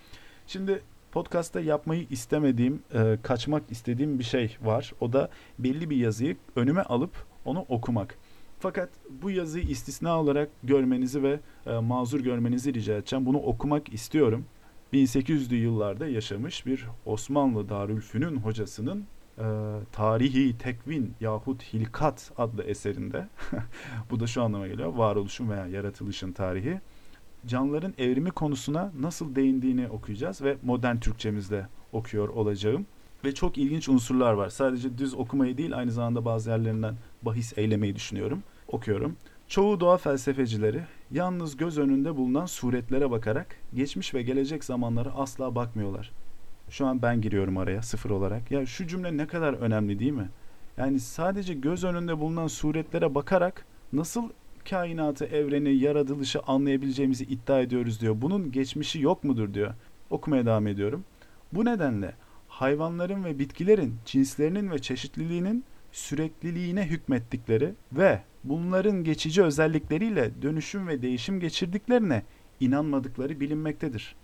[0.46, 4.92] Şimdi podcast'ta yapmayı istemediğim, e, kaçmak istediğim bir şey var.
[5.00, 7.12] O da belli bir yazıyı önüme alıp
[7.44, 8.18] onu okumak.
[8.58, 8.88] Fakat
[9.22, 13.26] bu yazıyı istisna olarak görmenizi ve e, mazur görmenizi rica edeceğim.
[13.26, 14.44] Bunu okumak istiyorum.
[14.92, 19.04] 1800'lü yıllarda yaşamış bir Osmanlı Darülfünun hocasının
[19.40, 19.44] e,
[19.92, 23.28] Tarihi Tekvin yahut Hilkat adlı eserinde
[24.10, 26.80] bu da şu anlama geliyor varoluşun veya yaratılışın tarihi
[27.46, 32.86] canlıların evrimi konusuna nasıl değindiğini okuyacağız ve modern Türkçemizde okuyor olacağım.
[33.24, 34.48] Ve çok ilginç unsurlar var.
[34.48, 38.42] Sadece düz okumayı değil aynı zamanda bazı yerlerinden bahis eylemeyi düşünüyorum.
[38.68, 39.16] Okuyorum.
[39.48, 46.12] Çoğu doğa felsefecileri yalnız göz önünde bulunan suretlere bakarak geçmiş ve gelecek zamanlara asla bakmıyorlar.
[46.70, 48.50] Şu an ben giriyorum araya sıfır olarak.
[48.50, 50.28] Ya şu cümle ne kadar önemli değil mi?
[50.76, 54.28] Yani sadece göz önünde bulunan suretlere bakarak nasıl
[54.70, 58.16] kainatı, evreni, yaratılışı anlayabileceğimizi iddia ediyoruz diyor.
[58.18, 59.74] Bunun geçmişi yok mudur diyor.
[60.10, 61.04] Okumaya devam ediyorum.
[61.52, 62.14] Bu nedenle
[62.48, 71.40] hayvanların ve bitkilerin cinslerinin ve çeşitliliğinin sürekliliğine hükmettikleri ve bunların geçici özellikleriyle dönüşüm ve değişim
[71.40, 72.22] geçirdiklerine
[72.60, 74.16] inanmadıkları bilinmektedir.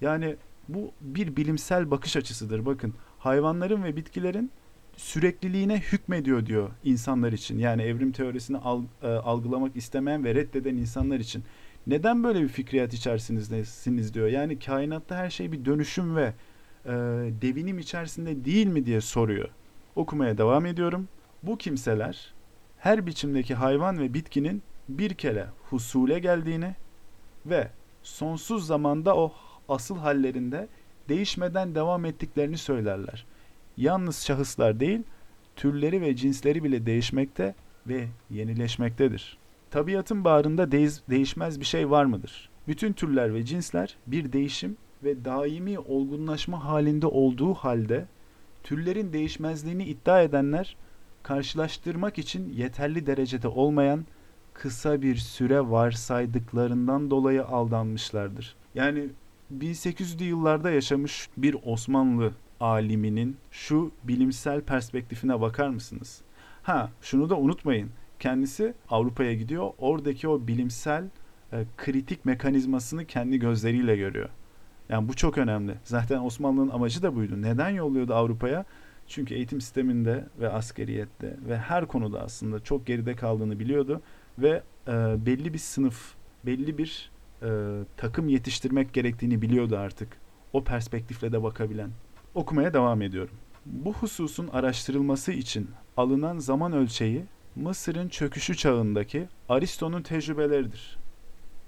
[0.00, 0.36] Yani
[0.68, 2.66] bu bir bilimsel bakış açısıdır.
[2.66, 4.50] Bakın hayvanların ve bitkilerin
[4.96, 7.58] sürekliliğine hükmediyor diyor insanlar için.
[7.58, 11.44] Yani evrim teorisini al, e, algılamak istemeyen ve reddeden insanlar için.
[11.86, 14.28] Neden böyle bir fikriyat içerisindesiniz diyor.
[14.28, 16.32] Yani kainatta her şey bir dönüşüm ve
[16.84, 16.90] e,
[17.42, 19.48] devinim içerisinde değil mi diye soruyor.
[19.96, 21.08] Okumaya devam ediyorum.
[21.42, 22.34] Bu kimseler
[22.78, 26.74] her biçimdeki hayvan ve bitkinin bir kere husule geldiğini
[27.46, 27.68] ve
[28.02, 29.32] sonsuz zamanda o
[29.68, 30.68] asıl hallerinde
[31.08, 33.26] değişmeden devam ettiklerini söylerler.
[33.76, 35.02] Yalnız şahıslar değil,
[35.56, 37.54] türleri ve cinsleri bile değişmekte
[37.86, 39.38] ve yenileşmektedir.
[39.70, 42.50] Tabiatın bağrında değiz, değişmez bir şey var mıdır?
[42.68, 48.06] Bütün türler ve cinsler bir değişim ve daimi olgunlaşma halinde olduğu halde
[48.62, 50.76] türlerin değişmezliğini iddia edenler
[51.22, 54.06] karşılaştırmak için yeterli derecede olmayan
[54.54, 58.56] kısa bir süre varsaydıklarından dolayı aldanmışlardır.
[58.74, 59.08] Yani
[59.52, 66.20] 1800'lü yıllarda yaşamış bir Osmanlı aliminin şu bilimsel perspektifine bakar mısınız?
[66.62, 67.90] Ha, şunu da unutmayın.
[68.18, 69.70] Kendisi Avrupa'ya gidiyor.
[69.78, 71.04] Oradaki o bilimsel
[71.52, 74.28] e, kritik mekanizmasını kendi gözleriyle görüyor.
[74.88, 75.74] Yani bu çok önemli.
[75.84, 77.42] Zaten Osmanlı'nın amacı da buydu.
[77.42, 78.64] Neden yolluyordu Avrupa'ya?
[79.06, 84.02] Çünkü eğitim sisteminde ve askeriyette ve her konuda aslında çok geride kaldığını biliyordu
[84.38, 86.14] ve e, belli bir sınıf,
[86.46, 87.10] belli bir
[87.42, 87.48] e,
[87.96, 90.08] takım yetiştirmek gerektiğini biliyordu artık.
[90.52, 91.90] O perspektifle de bakabilen.
[92.34, 93.34] Okumaya devam ediyorum.
[93.66, 97.24] Bu hususun araştırılması için alınan zaman ölçeği
[97.56, 100.98] Mısır'ın çöküşü çağındaki Aristo'nun tecrübeleridir.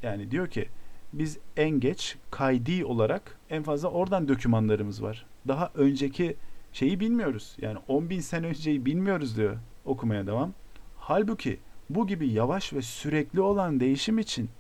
[0.03, 0.69] Yani diyor ki
[1.13, 5.27] biz en geç kaydi olarak en fazla oradan dokümanlarımız var.
[5.49, 6.37] Daha önceki
[6.73, 7.57] şeyi bilmiyoruz.
[7.61, 9.57] Yani 10 bin sene önceyi bilmiyoruz diyor.
[9.85, 10.53] Okumaya devam.
[10.97, 11.59] Halbuki
[11.91, 14.51] bu gibi yavaş ve sürekli olan değişim için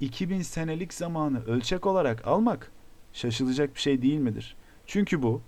[0.00, 2.72] 2000 senelik zamanı ölçek olarak almak
[3.12, 4.56] şaşılacak bir şey değil midir?
[4.86, 5.42] Çünkü bu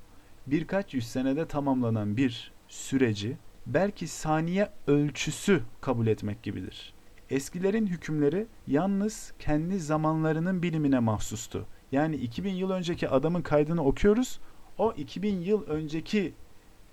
[0.47, 3.37] birkaç yüz senede tamamlanan bir süreci
[3.67, 6.95] belki saniye ölçüsü kabul etmek gibidir.
[7.31, 11.67] Eskilerin hükümleri yalnız kendi zamanlarının bilimine mahsustu.
[11.93, 14.41] Yani 2000 yıl önceki adamın kaydını okuyoruz.
[14.79, 16.35] O 2000 yıl önceki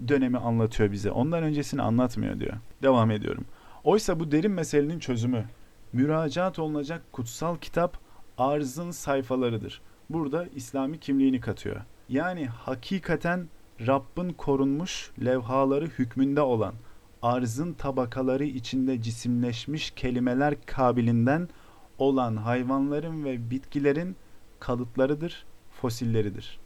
[0.07, 1.11] dönemi anlatıyor bize.
[1.11, 2.53] Ondan öncesini anlatmıyor diyor.
[2.83, 3.45] Devam ediyorum.
[3.83, 5.45] Oysa bu derin meselenin çözümü
[5.93, 7.97] müracaat olunacak kutsal kitap
[8.37, 9.81] arzın sayfalarıdır.
[10.09, 11.81] Burada İslami kimliğini katıyor.
[12.09, 13.47] Yani hakikaten
[13.87, 16.73] Rabbin korunmuş levhaları hükmünde olan
[17.21, 21.49] arzın tabakaları içinde cisimleşmiş kelimeler kabilinden
[21.97, 24.15] olan hayvanların ve bitkilerin
[24.59, 25.45] kalıtlarıdır,
[25.81, 26.59] fosilleridir.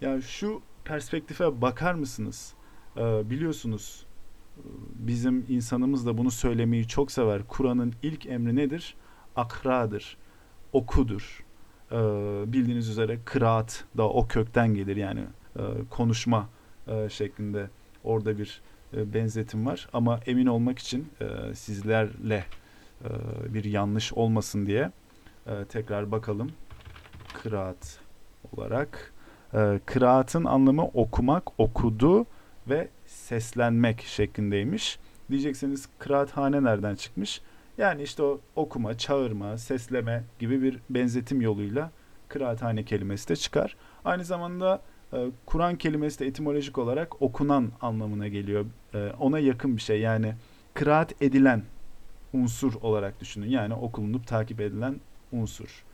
[0.00, 2.54] Ya yani şu perspektife bakar mısınız?
[2.96, 4.06] Ee, biliyorsunuz
[4.94, 7.42] bizim insanımız da bunu söylemeyi çok sever.
[7.48, 8.94] Kur'an'ın ilk emri nedir?
[9.36, 10.16] Akradır,
[10.72, 11.44] okudur.
[11.92, 11.96] Ee,
[12.46, 15.24] bildiğiniz üzere kıraat da o kökten gelir yani
[15.56, 16.48] e, konuşma
[16.86, 17.70] e, şeklinde
[18.04, 18.60] orada bir
[18.96, 19.88] e, benzetim var.
[19.92, 22.44] Ama emin olmak için e, sizlerle
[23.04, 23.08] e,
[23.54, 24.90] bir yanlış olmasın diye
[25.46, 26.50] e, tekrar bakalım.
[27.42, 27.98] Kıraat
[28.52, 29.12] olarak.
[29.54, 32.26] E, kıraatın anlamı okumak, okudu
[32.68, 34.98] ve seslenmek şeklindeymiş.
[35.30, 37.40] Diyeceksiniz kıraathane nereden çıkmış?
[37.78, 41.90] Yani işte o okuma, çağırma, sesleme gibi bir benzetim yoluyla
[42.28, 43.76] kıraathane kelimesi de çıkar.
[44.04, 48.66] Aynı zamanda e, Kur'an kelimesi de etimolojik olarak okunan anlamına geliyor.
[48.94, 50.34] E, ona yakın bir şey yani
[50.74, 51.62] kıraat edilen
[52.32, 53.48] unsur olarak düşünün.
[53.48, 55.00] Yani okulunup takip edilen
[55.32, 55.84] unsur.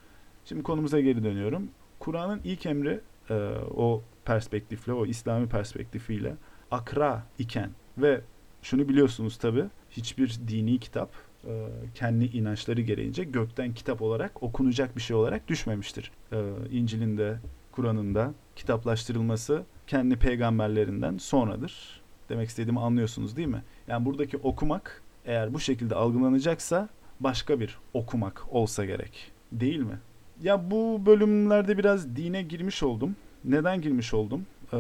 [0.44, 1.68] Şimdi konumuza geri dönüyorum.
[1.98, 3.00] Kur'an'ın ilk emri
[3.31, 3.35] e,
[3.76, 6.35] o perspektifle, o İslami perspektifiyle
[6.70, 8.20] akra iken ve
[8.62, 11.11] şunu biliyorsunuz tabi hiçbir dini kitap
[11.44, 16.11] e, kendi inançları gereğince gökten kitap olarak okunacak bir şey olarak düşmemiştir.
[16.33, 16.37] E,
[16.70, 17.38] İncil'in de
[17.72, 22.00] Kur'an'ın da kitaplaştırılması kendi peygamberlerinden sonradır.
[22.28, 23.62] Demek istediğimi anlıyorsunuz değil mi?
[23.88, 26.88] Yani buradaki okumak eğer bu şekilde algılanacaksa
[27.20, 29.33] başka bir okumak olsa gerek.
[29.52, 29.98] Değil mi?
[30.42, 33.16] Ya bu bölümlerde biraz dine girmiş oldum.
[33.44, 34.46] Neden girmiş oldum?
[34.72, 34.76] Ee,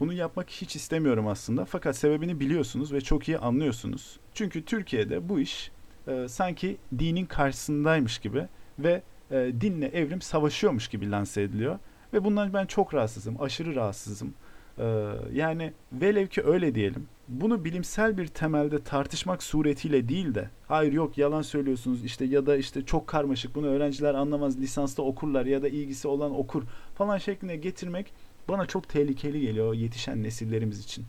[0.00, 1.64] bunu yapmak hiç istemiyorum aslında.
[1.64, 4.20] Fakat sebebini biliyorsunuz ve çok iyi anlıyorsunuz.
[4.34, 5.70] Çünkü Türkiye'de bu iş
[6.08, 11.78] e, sanki dinin karşısındaymış gibi ve e, dinle evrim savaşıyormuş gibi lanse ediliyor.
[12.12, 13.42] Ve bundan ben çok rahatsızım.
[13.42, 14.34] Aşırı rahatsızım.
[14.78, 17.08] Ee, yani velev ki öyle diyelim.
[17.28, 22.56] Bunu bilimsel bir temelde tartışmak suretiyle değil de hayır yok yalan söylüyorsunuz işte ya da
[22.56, 26.62] işte çok karmaşık bunu öğrenciler anlamaz lisansta okurlar ya da ilgisi olan okur
[26.94, 28.12] falan şeklinde getirmek
[28.48, 31.04] bana çok tehlikeli geliyor yetişen nesillerimiz için.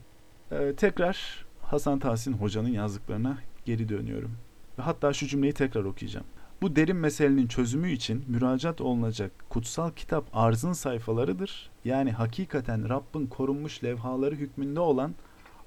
[0.52, 4.32] Ee, tekrar Hasan Tahsin Hoca'nın yazdıklarına geri dönüyorum.
[4.76, 6.26] Hatta şu cümleyi tekrar okuyacağım.
[6.62, 11.70] Bu derin meselenin çözümü için müracaat olunacak kutsal kitap arzın sayfalarıdır.
[11.84, 15.14] Yani hakikaten Rabbin korunmuş levhaları hükmünde olan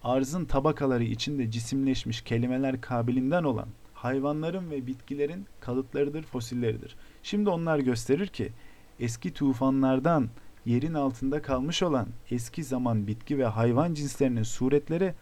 [0.03, 6.95] arzın tabakaları içinde cisimleşmiş kelimeler kabilinden olan hayvanların ve bitkilerin kalıtlarıdır, fosilleridir.
[7.23, 8.51] Şimdi onlar gösterir ki
[8.99, 10.29] eski tufanlardan
[10.65, 15.13] yerin altında kalmış olan eski zaman bitki ve hayvan cinslerinin suretleri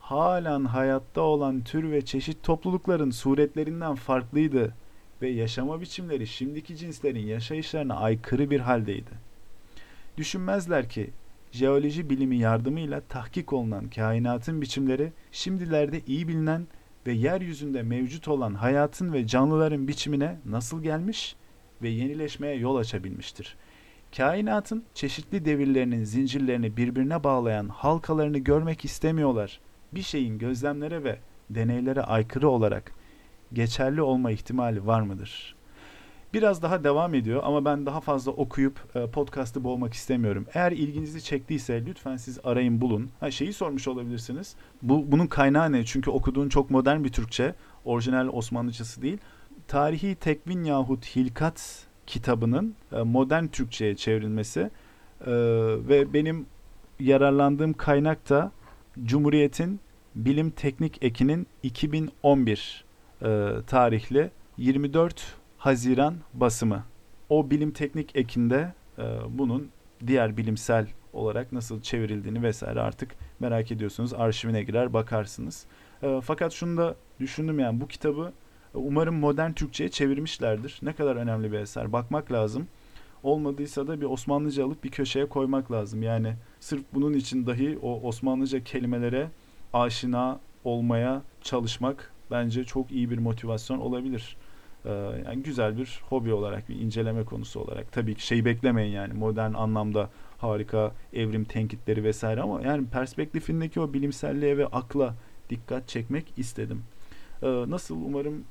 [0.00, 4.74] halen hayatta olan tür ve çeşit toplulukların suretlerinden farklıydı
[5.22, 9.10] ve yaşama biçimleri şimdiki cinslerin yaşayışlarına aykırı bir haldeydi.
[10.16, 11.10] Düşünmezler ki
[11.52, 16.66] jeoloji bilimi yardımıyla tahkik olunan kainatın biçimleri şimdilerde iyi bilinen
[17.06, 21.36] ve yeryüzünde mevcut olan hayatın ve canlıların biçimine nasıl gelmiş
[21.82, 23.56] ve yenileşmeye yol açabilmiştir.
[24.16, 29.60] Kainatın çeşitli devirlerinin zincirlerini birbirine bağlayan halkalarını görmek istemiyorlar.
[29.92, 31.18] Bir şeyin gözlemlere ve
[31.50, 32.92] deneylere aykırı olarak
[33.52, 35.56] geçerli olma ihtimali var mıdır?
[36.34, 40.46] Biraz daha devam ediyor ama ben daha fazla okuyup e, podcast'ı boğmak istemiyorum.
[40.54, 43.10] Eğer ilginizi çektiyse lütfen siz arayın bulun.
[43.20, 44.56] Ha şeyi sormuş olabilirsiniz.
[44.82, 45.84] Bu bunun kaynağı ne?
[45.84, 47.54] Çünkü okuduğun çok modern bir Türkçe.
[47.84, 49.18] Orijinal Osmanlıcası değil.
[49.68, 54.70] Tarihi Tekvin yahut Hilkat kitabının e, modern Türkçe'ye çevrilmesi e,
[55.88, 56.46] ve benim
[57.00, 58.52] yararlandığım kaynak da
[59.04, 59.80] Cumhuriyet'in
[60.14, 62.84] Bilim Teknik Eki'nin 2011
[63.22, 66.84] e, tarihli 24 Haziran basımı.
[67.28, 68.72] O bilim teknik ekinde
[69.28, 69.70] bunun
[70.06, 74.14] diğer bilimsel olarak nasıl çevrildiğini vesaire artık merak ediyorsunuz.
[74.14, 75.66] Arşivine girer bakarsınız.
[76.22, 78.32] Fakat şunu da düşündüm yani bu kitabı
[78.76, 80.78] umarım modern Türkçe'ye çevirmişlerdir.
[80.82, 81.92] Ne kadar önemli bir eser.
[81.92, 82.68] Bakmak lazım.
[83.22, 86.02] Olmadıysa da bir Osmanlıca alıp bir köşeye koymak lazım.
[86.02, 89.28] Yani sırf bunun için dahi o Osmanlıca kelimelere
[89.72, 94.36] aşina olmaya çalışmak bence çok iyi bir motivasyon olabilir.
[94.84, 94.90] Ee,
[95.26, 97.92] yani güzel bir hobi olarak, bir inceleme konusu olarak.
[97.92, 103.92] Tabii ki şey beklemeyin yani modern anlamda harika evrim tenkitleri vesaire ama yani perspektifindeki o
[103.92, 105.14] bilimselliğe ve akla
[105.50, 106.82] dikkat çekmek istedim.
[107.42, 108.44] Ee, nasıl umarım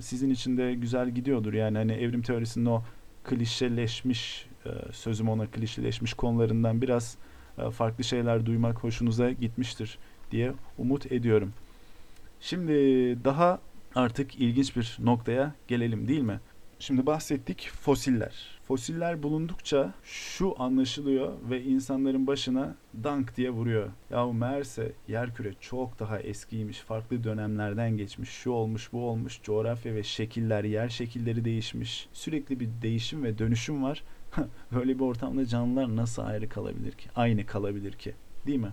[0.00, 1.52] sizin için de güzel gidiyordur.
[1.52, 2.82] Yani hani evrim teorisinin o
[3.24, 7.16] klişeleşmiş e, sözüm ona klişeleşmiş konularından biraz
[7.58, 9.98] e, farklı şeyler duymak hoşunuza gitmiştir
[10.30, 11.52] diye umut ediyorum.
[12.40, 12.72] Şimdi
[13.24, 13.60] daha
[13.94, 16.40] artık ilginç bir noktaya gelelim değil mi?
[16.78, 18.58] Şimdi bahsettik fosiller.
[18.62, 23.88] Fosiller bulundukça şu anlaşılıyor ve insanların başına dank diye vuruyor.
[24.10, 30.02] Ya meğerse yerküre çok daha eskiymiş, farklı dönemlerden geçmiş, şu olmuş, bu olmuş, coğrafya ve
[30.02, 32.08] şekiller, yer şekilleri değişmiş.
[32.12, 34.02] Sürekli bir değişim ve dönüşüm var.
[34.72, 37.08] Böyle bir ortamda canlılar nasıl ayrı kalabilir ki?
[37.16, 38.14] Aynı kalabilir ki?
[38.46, 38.72] Değil mi?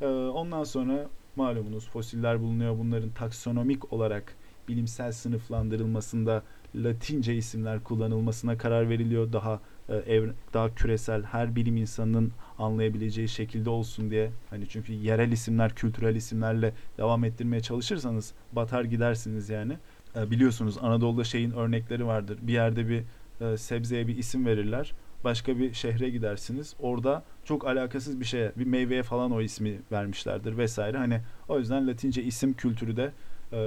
[0.00, 2.78] Ee, ondan sonra malumunuz fosiller bulunuyor.
[2.78, 4.36] Bunların taksonomik olarak
[4.68, 6.42] bilimsel sınıflandırılmasında
[6.76, 9.32] Latince isimler kullanılmasına karar veriliyor.
[9.32, 14.30] Daha e, ev, daha küresel her bilim insanının anlayabileceği şekilde olsun diye.
[14.50, 19.76] Hani çünkü yerel isimler, kültürel isimlerle devam ettirmeye çalışırsanız batar gidersiniz yani.
[20.16, 22.38] E, biliyorsunuz Anadolu'da şeyin örnekleri vardır.
[22.42, 23.02] Bir yerde bir
[23.40, 24.92] e, sebzeye bir isim verirler.
[25.24, 26.74] Başka bir şehre gidersiniz.
[26.80, 30.98] Orada çok alakasız bir şeye, bir meyveye falan o ismi vermişlerdir vesaire.
[30.98, 33.12] Hani o yüzden Latince isim kültürü de
[33.52, 33.58] e,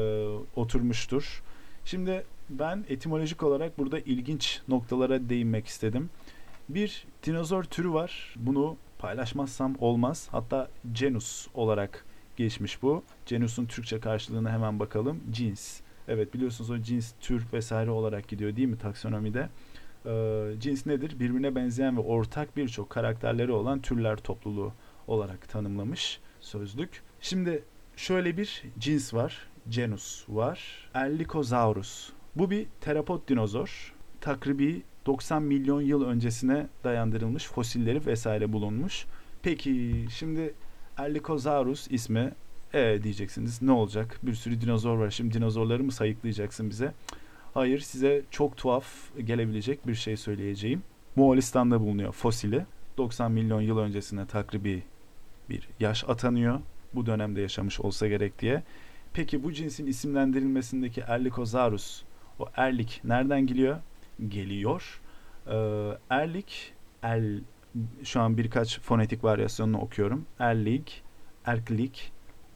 [0.55, 1.43] oturmuştur.
[1.89, 6.09] Şimdi ben etimolojik olarak burada ilginç noktalara değinmek istedim.
[6.69, 8.35] Bir dinozor türü var.
[8.35, 10.27] Bunu paylaşmazsam olmaz.
[10.31, 12.05] Hatta genus olarak
[12.37, 13.03] geçmiş bu.
[13.25, 15.23] Genus'un Türkçe karşılığına hemen bakalım.
[15.31, 15.79] Cins.
[16.07, 19.49] Evet biliyorsunuz o cins, tür vesaire olarak gidiyor değil mi taksonomide?
[20.05, 21.19] Ee, cins nedir?
[21.19, 24.73] Birbirine benzeyen ve ortak birçok karakterleri olan türler topluluğu
[25.07, 27.01] olarak tanımlamış sözlük.
[27.21, 27.63] Şimdi
[27.95, 30.89] şöyle bir cins var genus var.
[30.93, 32.09] Erlikosaurus.
[32.35, 33.93] Bu bir terapod dinozor.
[34.21, 39.05] Takribi 90 milyon yıl öncesine dayandırılmış fosilleri vesaire bulunmuş.
[39.43, 40.53] Peki şimdi
[40.97, 42.31] Erlikosaurus ismi
[42.73, 44.19] e diyeceksiniz ne olacak?
[44.23, 45.09] Bir sürü dinozor var.
[45.09, 46.93] Şimdi dinozorları mı sayıklayacaksın bize?
[47.53, 48.85] Hayır size çok tuhaf
[49.23, 50.83] gelebilecek bir şey söyleyeceğim.
[51.15, 52.65] Moğolistan'da bulunuyor fosili.
[52.97, 54.83] 90 milyon yıl öncesine takribi
[55.49, 56.59] bir yaş atanıyor.
[56.93, 58.63] Bu dönemde yaşamış olsa gerek diye.
[59.13, 62.03] Peki bu cinsin isimlendirilmesindeki Erlikosaurus,
[62.39, 63.77] o erlik nereden geliyor?
[64.27, 65.01] Geliyor.
[65.47, 67.41] Ee, erlik El
[68.03, 70.25] şu an birkaç fonetik varyasyonunu okuyorum.
[70.39, 71.03] Erlik,
[71.45, 72.11] Erklik,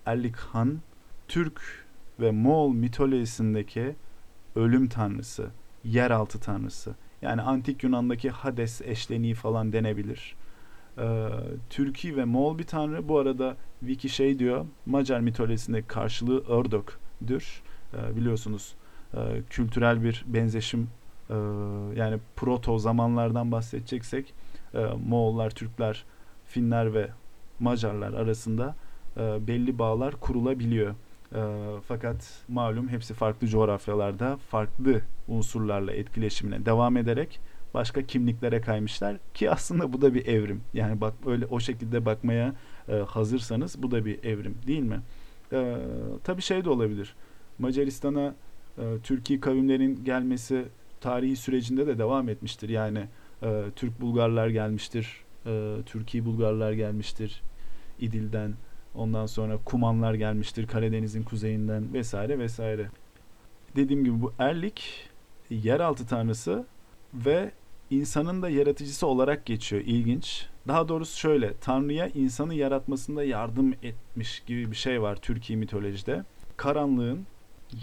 [0.06, 0.80] Erlikhan,
[1.28, 1.86] Türk
[2.20, 3.96] ve Moğol mitolojisindeki
[4.56, 5.50] ölüm tanrısı,
[5.84, 6.96] yeraltı tanrısı.
[7.22, 10.36] Yani antik Yunan'daki Hades eşleniği falan denebilir.
[10.98, 11.30] Ee,
[11.70, 13.08] Türki ve Moğol bir tanrı.
[13.08, 17.62] Bu arada Wiki şey diyor, Macar mitolojisindeki karşılığı Ördök'dür.
[17.94, 18.76] Ee, biliyorsunuz
[19.14, 20.90] e, kültürel bir benzeşim
[21.30, 21.34] e,
[21.96, 24.34] yani proto zamanlardan bahsedeceksek
[24.74, 26.06] e, Moğollar, Türkler,
[26.46, 27.10] Finler ve
[27.60, 28.76] Macarlar arasında
[29.18, 30.96] e, belli bağlar kurulabiliyor.
[31.36, 31.42] E,
[31.88, 37.40] fakat malum hepsi farklı coğrafyalarda farklı unsurlarla etkileşimine devam ederek
[37.74, 40.62] başka kimliklere kaymışlar ki aslında bu da bir evrim.
[40.74, 42.56] Yani bak öyle o şekilde bakmaya
[42.90, 45.00] e, hazırsanız bu da bir evrim değil mi?
[45.54, 45.78] E,
[46.24, 47.16] tabii şey de olabilir.
[47.60, 48.36] Macaristan'a
[48.78, 50.66] e, Türkiye kavimlerin gelmesi
[51.02, 52.70] tarihi sürecinde de devam etmiştir.
[52.70, 53.08] Yani
[53.44, 57.42] e, Türk Bulgarlar gelmiştir, e, Türkiye Bulgarlar gelmiştir
[58.00, 58.54] İdil'den.
[58.96, 62.90] Ondan sonra Kumanlar gelmiştir Karadeniz'in kuzeyinden vesaire vesaire.
[63.76, 65.10] Dediğim gibi bu Erlik
[65.50, 66.66] yeraltı tanrısı
[67.14, 67.52] ve
[67.90, 69.82] insanın da yaratıcısı olarak geçiyor.
[69.86, 70.48] İlginç.
[70.68, 76.24] Daha doğrusu şöyle, Tanrı'ya insanı yaratmasında yardım etmiş gibi bir şey var Türkiye mitolojide.
[76.58, 77.26] Karanlığın,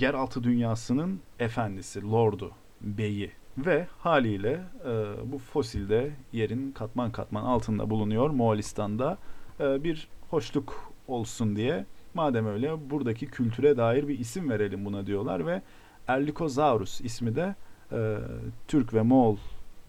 [0.00, 8.30] yeraltı dünyasının efendisi, lordu, beyi ve haliyle e, bu fosilde yerin katman katman altında bulunuyor
[8.30, 9.18] Moğolistan'da
[9.60, 15.46] e, bir hoşluk olsun diye madem öyle buradaki kültüre dair bir isim verelim buna diyorlar
[15.46, 15.62] ve
[16.08, 17.54] Erlikozaurus ismi de
[17.92, 18.16] e,
[18.68, 19.36] Türk ve Moğol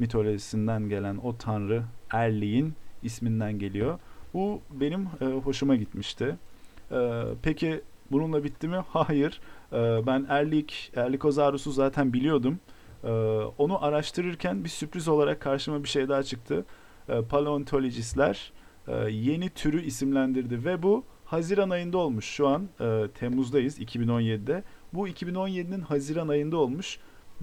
[0.01, 3.99] mitolojisinden gelen o tanrı Erli'nin isminden geliyor.
[4.33, 6.35] Bu benim e, hoşuma gitmişti.
[6.91, 8.77] E, peki bununla bitti mi?
[8.89, 9.41] Hayır.
[9.73, 12.59] E, ben Erlik, Erlikozaurus'u zaten biliyordum.
[13.03, 13.11] E,
[13.57, 16.65] onu araştırırken bir sürpriz olarak karşıma bir şey daha çıktı.
[17.09, 18.51] E, paleontolojistler
[18.87, 22.25] e, yeni türü isimlendirdi ve bu Haziran ayında olmuş.
[22.25, 24.63] Şu an e, Temmuz'dayız 2017'de.
[24.93, 26.99] Bu 2017'nin Haziran ayında olmuş.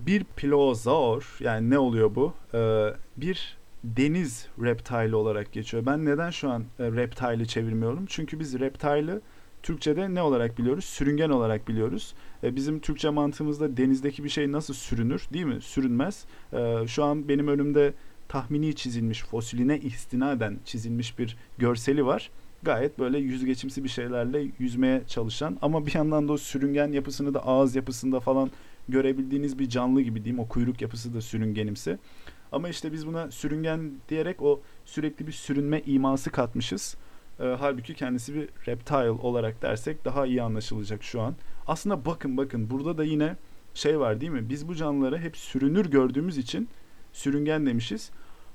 [0.07, 2.35] Bir plozaur yani ne oluyor bu?
[2.55, 5.87] E, bir deniz reptile olarak geçiyor.
[5.87, 8.07] Ben neden şu an e, reptile'i çevirmiyorum?
[8.07, 9.21] Çünkü biz reptile'ı
[9.63, 10.85] Türkçe'de ne olarak biliyoruz?
[10.85, 12.15] Sürüngen olarak biliyoruz.
[12.43, 15.61] E, bizim Türkçe mantığımızda denizdeki bir şey nasıl sürünür değil mi?
[15.61, 16.25] Sürünmez.
[16.53, 17.93] E, şu an benim önümde
[18.29, 22.31] tahmini çizilmiş, fosiline istinaden çizilmiş bir görseli var.
[22.63, 27.47] Gayet böyle yüzgeçimsi bir şeylerle yüzmeye çalışan ama bir yandan da o sürüngen yapısını da
[27.47, 28.51] ağız yapısında falan
[28.89, 30.41] görebildiğiniz bir canlı gibi diyeyim.
[30.43, 31.99] O kuyruk yapısı da sürüngenimsi.
[32.53, 36.97] Ama işte biz buna sürüngen diyerek o sürekli bir sürünme iması katmışız.
[37.41, 41.35] E, halbuki kendisi bir reptile olarak dersek daha iyi anlaşılacak şu an.
[41.67, 43.37] Aslında bakın bakın burada da yine
[43.75, 44.49] şey var değil mi?
[44.49, 46.69] Biz bu canlıları hep sürünür gördüğümüz için
[47.13, 48.11] sürüngen demişiz.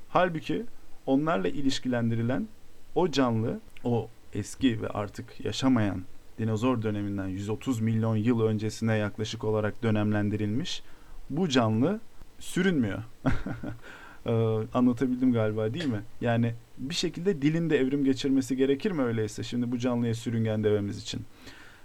[0.09, 0.65] Halbuki
[1.05, 2.47] onlarla ilişkilendirilen
[2.95, 6.01] o canlı, o eski ve artık yaşamayan
[6.39, 10.83] dinozor döneminden 130 milyon yıl öncesine yaklaşık olarak dönemlendirilmiş
[11.29, 11.99] bu canlı
[12.39, 13.03] sürünmüyor.
[14.25, 14.31] ee,
[14.73, 16.01] anlatabildim galiba değil mi?
[16.21, 21.01] Yani bir şekilde dilin de evrim geçirmesi gerekir mi öyleyse şimdi bu canlıya sürüngen dememiz
[21.01, 21.21] için?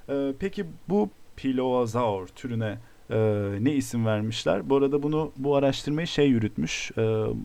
[0.09, 2.79] Ee, peki bu Piloazaur türüne
[3.11, 3.19] e,
[3.61, 4.71] ne isim vermişler?
[4.71, 6.91] Bu arada bunu bu araştırmayı şey yürütmüş.
[6.97, 7.01] E,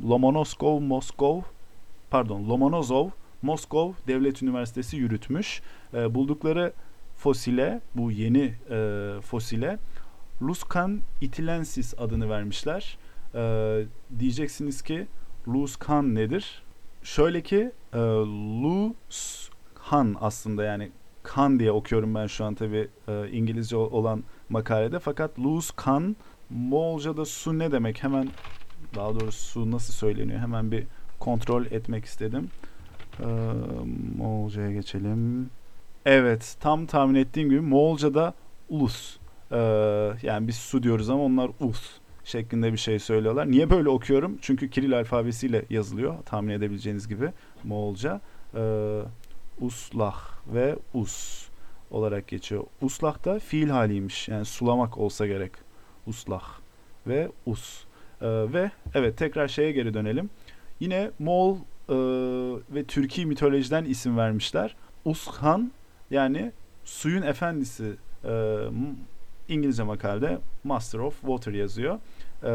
[0.09, 1.41] Lomonoskov Moskov
[2.09, 3.09] pardon Lomonozov
[3.41, 5.61] Moskov Devlet Üniversitesi yürütmüş.
[5.93, 6.73] E, buldukları
[7.23, 9.79] fosile bu yeni e, fosile
[10.41, 12.97] Luscan itilensis adını vermişler.
[13.35, 13.83] E,
[14.19, 15.07] diyeceksiniz ki
[15.47, 16.63] Luscan nedir?
[17.03, 17.97] Şöyle ki e,
[18.63, 20.91] Luscan aslında yani
[21.23, 24.99] kan diye okuyorum ben şu an tabi e, İngilizce olan makalede.
[24.99, 26.15] Fakat Luscan
[26.49, 28.03] Moğolca'da su ne demek?
[28.03, 28.29] Hemen
[28.95, 30.39] daha doğrusu su nasıl söyleniyor?
[30.39, 30.83] Hemen bir
[31.19, 32.49] kontrol etmek istedim.
[33.19, 33.25] Ee,
[34.17, 35.49] Moğolca'ya geçelim.
[36.05, 38.33] Evet tam tahmin ettiğim gibi Moğolca'da
[38.69, 39.17] ulus.
[39.51, 39.57] Ee,
[40.21, 41.89] yani biz su diyoruz ama onlar us
[42.23, 43.51] şeklinde bir şey söylüyorlar.
[43.51, 44.37] Niye böyle okuyorum?
[44.41, 47.29] Çünkü Kiril alfabesiyle yazılıyor tahmin edebileceğiniz gibi
[47.63, 48.21] Moğolca.
[48.55, 48.99] Ee,
[49.61, 50.17] uslah
[50.53, 51.47] ve us
[51.91, 52.63] olarak geçiyor.
[52.81, 54.29] Uslah da fiil haliymiş.
[54.29, 55.51] Yani sulamak olsa gerek.
[56.07, 56.43] Uslah
[57.07, 57.83] ve us.
[58.21, 60.29] Ee, ve evet tekrar şeye geri dönelim.
[60.79, 61.55] Yine Moğol
[61.89, 61.95] e,
[62.75, 64.75] ve Türkiye mitolojiden isim vermişler.
[65.05, 65.71] Ushan
[66.13, 66.51] yani
[66.85, 67.93] suyun efendisi
[68.25, 68.63] e,
[69.49, 71.99] İngilizce makalede Master of Water yazıyor.
[72.43, 72.51] E,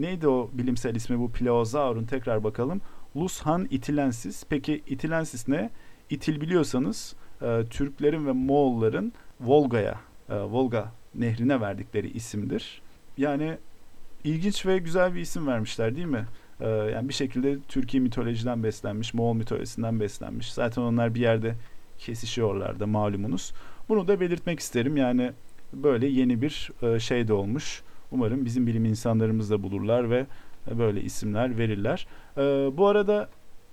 [0.00, 2.80] neydi o bilimsel ismi bu Pleosaur'un tekrar bakalım.
[3.16, 4.44] Lushan itilensis.
[4.48, 5.70] Peki itilensis ne?
[6.10, 12.82] İtil biliyorsanız e, Türklerin ve Moğolların Volga'ya, e, Volga nehrine verdikleri isimdir.
[13.16, 13.58] Yani
[14.24, 16.26] ilginç ve güzel bir isim vermişler değil mi?
[16.60, 20.52] E, yani bir şekilde Türkiye mitolojiden beslenmiş, Moğol mitolojisinden beslenmiş.
[20.52, 21.54] Zaten onlar bir yerde
[21.98, 23.52] kesişiyorlar da malumunuz.
[23.88, 24.96] Bunu da belirtmek isterim.
[24.96, 25.32] Yani
[25.72, 27.82] böyle yeni bir e, şey de olmuş.
[28.12, 30.26] Umarım bizim bilim insanlarımız da bulurlar ve
[30.78, 32.06] böyle isimler verirler.
[32.36, 32.42] E,
[32.76, 33.28] bu arada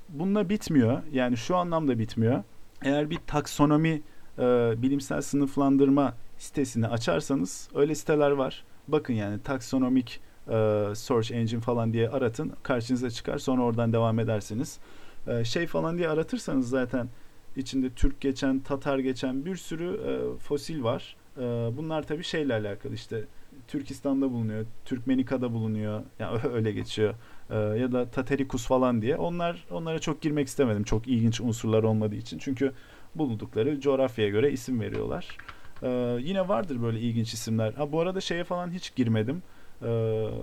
[0.09, 1.01] bununla bitmiyor.
[1.11, 2.43] Yani şu anlamda bitmiyor.
[2.81, 4.01] Eğer bir taksonomi
[4.39, 8.63] e, bilimsel sınıflandırma sitesini açarsanız öyle siteler var.
[8.87, 10.51] Bakın yani taksonomik e,
[10.95, 14.79] search engine falan diye aratın karşınıza çıkar sonra oradan devam edersiniz.
[15.27, 17.07] E, şey falan diye aratırsanız zaten
[17.55, 21.15] içinde Türk geçen, Tatar geçen bir sürü e, fosil var.
[21.37, 21.41] E,
[21.77, 23.23] bunlar tabii şeyle alakalı işte
[23.67, 26.03] Türkistan'da bulunuyor, Türkmenika'da bulunuyor.
[26.19, 27.13] Yani öyle geçiyor.
[27.49, 29.17] E, ya da Tatarikus falan diye.
[29.17, 30.83] Onlar onlara çok girmek istemedim.
[30.83, 32.37] Çok ilginç unsurlar olmadığı için.
[32.37, 32.71] Çünkü
[33.15, 35.37] bulundukları coğrafyaya göre isim veriyorlar.
[35.83, 37.73] E, yine vardır böyle ilginç isimler.
[37.73, 39.43] Ha bu arada şeye falan hiç girmedim.
[39.81, 39.87] E,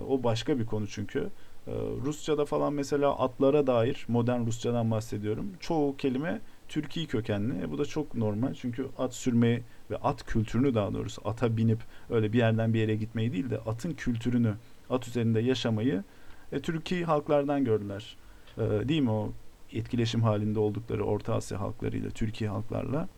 [0.09, 1.29] o başka bir konu çünkü.
[1.67, 1.73] E,
[2.05, 5.53] Rusça'da falan mesela atlara dair modern Rusçadan bahsediyorum.
[5.61, 6.41] Çoğu kelime
[6.73, 7.63] Türkiye kökenli.
[7.63, 11.79] E, bu da çok normal çünkü at sürmeyi ve at kültürünü daha doğrusu ata binip
[12.11, 14.55] öyle bir yerden bir yere gitmeyi değil de atın kültürünü,
[14.91, 16.05] at üzerinde yaşamayı
[16.53, 18.17] e, Türkiye halklardan gördüler.
[18.59, 19.33] E, değil mi o
[19.73, 23.09] etkileşim halinde oldukları Orta Asya halklarıyla, Türkiye halklarla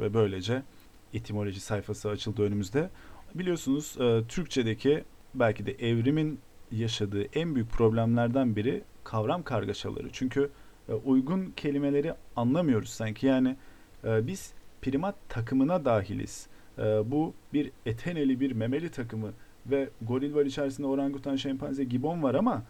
[0.00, 0.62] ve böylece
[1.14, 2.90] etimoloji sayfası açıldı önümüzde.
[3.34, 6.38] Biliyorsunuz e, Türkçedeki belki de evrimin
[6.72, 10.08] yaşadığı en büyük problemlerden biri kavram kargaşaları.
[10.12, 10.50] Çünkü
[11.04, 13.26] uygun kelimeleri anlamıyoruz sanki.
[13.26, 13.56] Yani
[14.04, 14.52] e, biz
[14.82, 16.46] primat takımına dahiliz.
[16.78, 19.32] E, bu bir eteneli bir memeli takımı
[19.66, 22.62] ve goril var içerisinde orangutan, şempanze, gibon var ama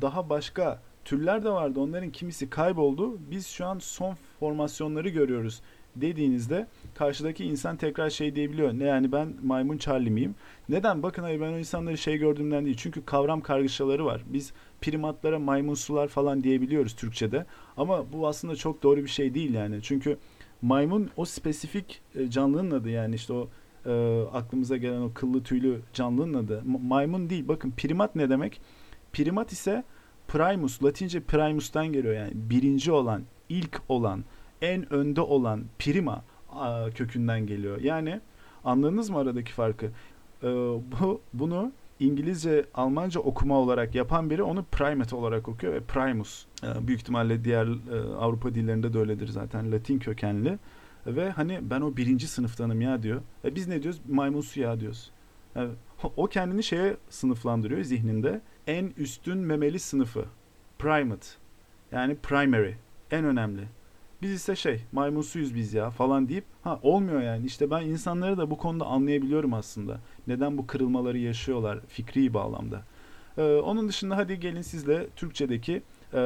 [0.00, 1.80] daha başka türler de vardı.
[1.80, 3.18] Onların kimisi kayboldu.
[3.30, 5.62] Biz şu an son formasyonları görüyoruz
[6.00, 8.72] dediğinizde karşıdaki insan tekrar şey diyebiliyor.
[8.72, 10.34] Ne yani ben maymun Charlie miyim?
[10.68, 11.02] Neden?
[11.02, 12.76] Bakın hayır ben o insanları şey gördüğümden değil.
[12.76, 14.22] Çünkü kavram kargaşaları var.
[14.26, 17.46] Biz primatlara maymunsular falan diyebiliyoruz Türkçe'de.
[17.76, 19.78] Ama bu aslında çok doğru bir şey değil yani.
[19.82, 20.18] Çünkü
[20.62, 23.48] maymun o spesifik e, canlının adı yani işte o
[23.86, 26.62] e, aklımıza gelen o kıllı tüylü canlının adı.
[26.82, 27.48] maymun değil.
[27.48, 28.60] Bakın primat ne demek?
[29.12, 29.84] Primat ise
[30.28, 34.24] primus, Latince primus'tan geliyor yani birinci olan, ilk olan,
[34.62, 36.24] en önde olan prima
[36.94, 37.80] kökünden geliyor.
[37.80, 38.20] Yani
[38.64, 39.90] anladınız mı aradaki farkı?
[41.00, 46.46] Bu bunu İngilizce, Almanca okuma olarak yapan biri onu primate olarak okuyor ve primus.
[46.80, 47.68] Büyük ihtimalle diğer
[48.18, 49.72] Avrupa dillerinde de öyledir zaten.
[49.72, 50.58] Latin kökenli.
[51.06, 53.20] Ve hani ben o birinci sınıftanım ya diyor.
[53.44, 54.00] E, biz ne diyoruz?
[54.08, 55.10] Maymunsu ya diyoruz.
[55.56, 55.66] E,
[56.16, 58.40] o kendini şeye sınıflandırıyor zihninde.
[58.66, 60.24] En üstün memeli sınıfı.
[60.78, 61.26] Primate.
[61.92, 62.72] Yani primary.
[63.10, 63.62] En önemli.
[64.22, 67.46] Biz ise şey maymunsuyuz biz ya falan deyip ha olmuyor yani.
[67.46, 70.00] İşte ben insanları da bu konuda anlayabiliyorum aslında.
[70.26, 72.82] Neden bu kırılmaları yaşıyorlar fikri bağlamda.
[73.38, 75.82] Ee, onun dışında hadi gelin sizle Türkçedeki
[76.14, 76.20] e,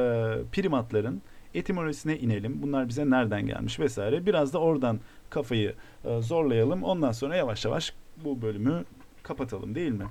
[0.51, 1.21] primatların
[1.53, 2.61] etimolojisine inelim.
[2.61, 4.25] Bunlar bize nereden gelmiş vesaire.
[4.25, 5.75] Biraz da oradan kafayı
[6.05, 6.83] e, zorlayalım.
[6.83, 8.83] Ondan sonra yavaş yavaş bu bölümü
[9.23, 10.05] kapatalım değil mi?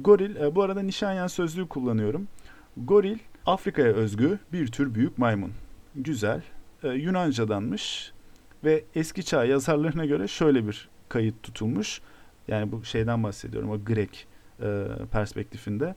[0.00, 2.28] Goril, e, bu arada Nişanyan sözlüğü kullanıyorum.
[2.76, 5.52] Goril Afrika'ya özgü bir tür büyük maymun.
[5.94, 6.42] Güzel,
[6.82, 8.12] e, Yunancadanmış
[8.64, 12.00] ve eski çağ yazarlarına göre şöyle bir kayıt tutulmuş.
[12.48, 14.26] Yani bu şeyden bahsediyorum o Grek
[14.62, 15.94] e, perspektifinde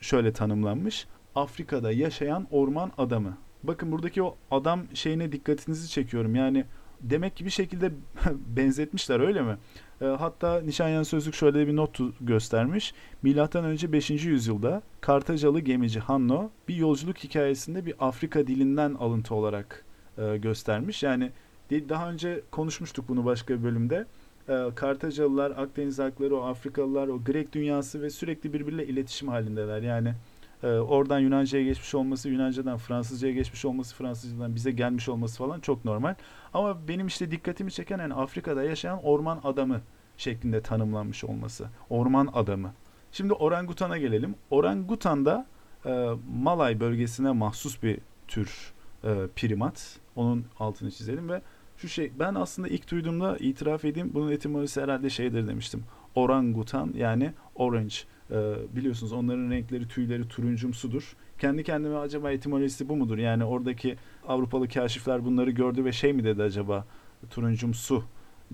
[0.00, 1.06] şöyle tanımlanmış.
[1.34, 3.38] Afrika'da yaşayan orman adamı.
[3.62, 6.34] Bakın buradaki o adam şeyine dikkatinizi çekiyorum.
[6.34, 6.64] Yani
[7.00, 7.92] demek ki bir şekilde
[8.56, 9.56] benzetmişler öyle mi?
[10.00, 12.94] E, hatta Nişanyan Sözlük şöyle bir not göstermiş.
[13.22, 14.10] Milattan önce 5.
[14.10, 19.84] yüzyılda Kartacalı gemici Hanno bir yolculuk hikayesinde bir Afrika dilinden alıntı olarak
[20.18, 21.02] e, göstermiş.
[21.02, 21.30] Yani
[21.70, 24.06] daha önce konuşmuştuk bunu başka bir bölümde.
[24.48, 29.82] E, Kartacalılar, Akdeniz halkları, o Afrikalılar, o Grek dünyası ve sürekli birbiriyle iletişim halindeler.
[29.82, 30.14] Yani
[30.62, 35.84] e, oradan Yunanca'ya geçmiş olması, Yunanca'dan Fransızca'ya geçmiş olması, Fransızca'dan bize gelmiş olması falan çok
[35.84, 36.14] normal.
[36.54, 39.80] Ama benim işte dikkatimi çeken yani Afrika'da yaşayan orman adamı
[40.16, 41.66] şeklinde tanımlanmış olması.
[41.90, 42.72] Orman adamı.
[43.12, 44.34] Şimdi orangutana gelelim.
[44.50, 45.46] Orangutan da
[45.86, 46.08] e,
[46.42, 47.98] Malay bölgesine mahsus bir
[48.28, 48.72] tür
[49.04, 49.98] e, primat.
[50.16, 51.42] Onun altını çizelim ve
[51.76, 55.84] şu şey ben aslında ilk duyduğumda itiraf edeyim bunun etimolojisi herhalde şeydir demiştim.
[56.14, 57.94] Orangutan yani orange.
[58.30, 61.16] E, biliyorsunuz onların renkleri tüyleri turuncumsudur.
[61.38, 63.18] Kendi kendime acaba etimolojisi bu mudur?
[63.18, 63.96] Yani oradaki
[64.28, 66.84] Avrupalı kaşifler bunları gördü ve şey mi dedi acaba
[67.30, 68.04] turuncumsu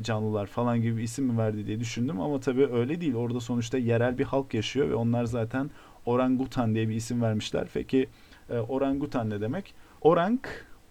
[0.00, 3.14] canlılar falan gibi isim mi verdi diye düşündüm ama tabii öyle değil.
[3.14, 5.70] Orada sonuçta yerel bir halk yaşıyor ve onlar zaten
[6.06, 7.68] orangutan diye bir isim vermişler.
[7.74, 8.09] Peki
[8.50, 9.74] e, orangutan ne demek?
[10.00, 10.40] Orang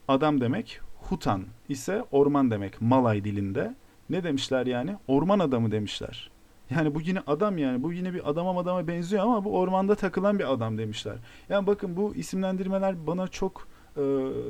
[0.08, 3.76] adam demek, hutan ise orman demek Malay dilinde.
[4.10, 4.96] Ne demişler yani?
[5.08, 6.32] Orman adamı demişler.
[6.70, 7.84] Yani bu yine adam yani.
[7.84, 11.16] Bu yine bir adama adama benziyor ama bu ormanda takılan bir adam demişler.
[11.50, 14.04] Yani bakın bu isimlendirmeler bana çok e,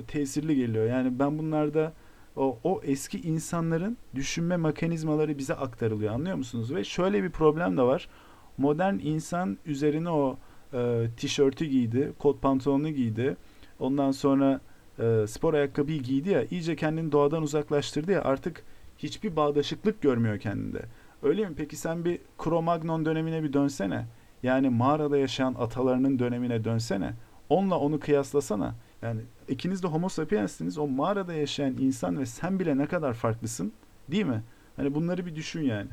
[0.08, 0.86] tesirli geliyor.
[0.86, 1.94] Yani ben bunlarda
[2.36, 6.76] o, o eski insanların düşünme mekanizmaları bize aktarılıyor anlıyor musunuz?
[6.76, 8.10] Ve şöyle bir problem de var.
[8.58, 10.38] Modern insan üzerine o
[10.74, 13.38] e, tişörtü giydi, kot pantolonu giydi.
[13.80, 14.62] Ondan sonra
[15.00, 18.64] e, spor ayakkabıyı giydi ya iyice kendini doğadan uzaklaştırdı ya artık
[18.98, 20.82] hiçbir bağdaşıklık görmüyor kendinde.
[21.24, 21.56] Öyle mi?
[21.58, 24.06] Peki sen bir Cro-Magnon dönemine bir dönsene.
[24.44, 27.14] Yani mağarada yaşayan atalarının dönemine dönsene.
[27.50, 28.76] Onunla onu kıyaslasana.
[29.02, 30.78] Yani ikiniz de homo sapiens'siniz.
[30.78, 33.74] O mağarada yaşayan insan ve sen bile ne kadar farklısın.
[34.12, 34.44] Değil mi?
[34.76, 35.90] Hani bunları bir düşün yani.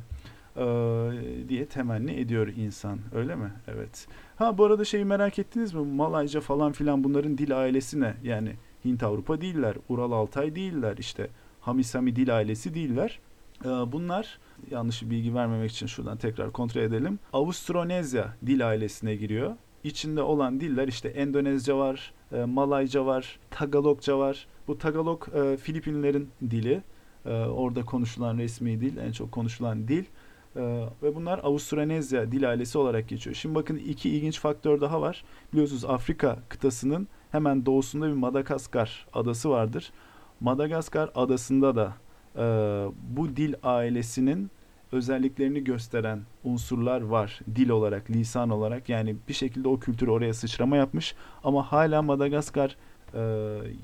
[0.56, 2.98] Ee, diye temenni ediyor insan.
[3.14, 3.52] Öyle mi?
[3.68, 4.06] Evet.
[4.36, 5.86] Ha bu arada şeyi merak ettiniz mi?
[5.86, 8.14] Malayca falan filan bunların dil ailesi ne?
[8.22, 8.52] Yani
[8.84, 9.76] Hint Avrupa değiller.
[9.88, 10.96] Ural Altay değiller.
[10.98, 11.30] işte
[11.60, 13.18] Hamisami dil ailesi değiller.
[13.64, 14.38] Ee, bunlar
[14.70, 17.18] yanlış bilgi vermemek için şuradan tekrar kontrol edelim.
[17.32, 19.52] Avustronezya dil ailesine giriyor.
[19.84, 24.46] İçinde olan diller işte Endonezce var, e, Malayca var, Tagalogca var.
[24.68, 26.82] Bu Tagalog e, Filipinlerin dili.
[27.26, 30.04] E, orada konuşulan resmi dil, en çok konuşulan dil.
[30.56, 30.60] E,
[31.02, 33.36] ve bunlar Avustronezya dil ailesi olarak geçiyor.
[33.36, 35.24] Şimdi bakın iki ilginç faktör daha var.
[35.52, 39.92] Biliyorsunuz Afrika kıtasının hemen doğusunda bir Madagaskar adası vardır.
[40.40, 41.94] Madagaskar adasında da
[42.36, 42.42] e,
[43.16, 44.50] bu dil ailesinin
[44.92, 47.40] özelliklerini gösteren unsurlar var.
[47.54, 52.76] Dil olarak, lisan olarak yani bir şekilde o kültür oraya sıçrama yapmış ama hala Madagaskar
[53.14, 53.20] e,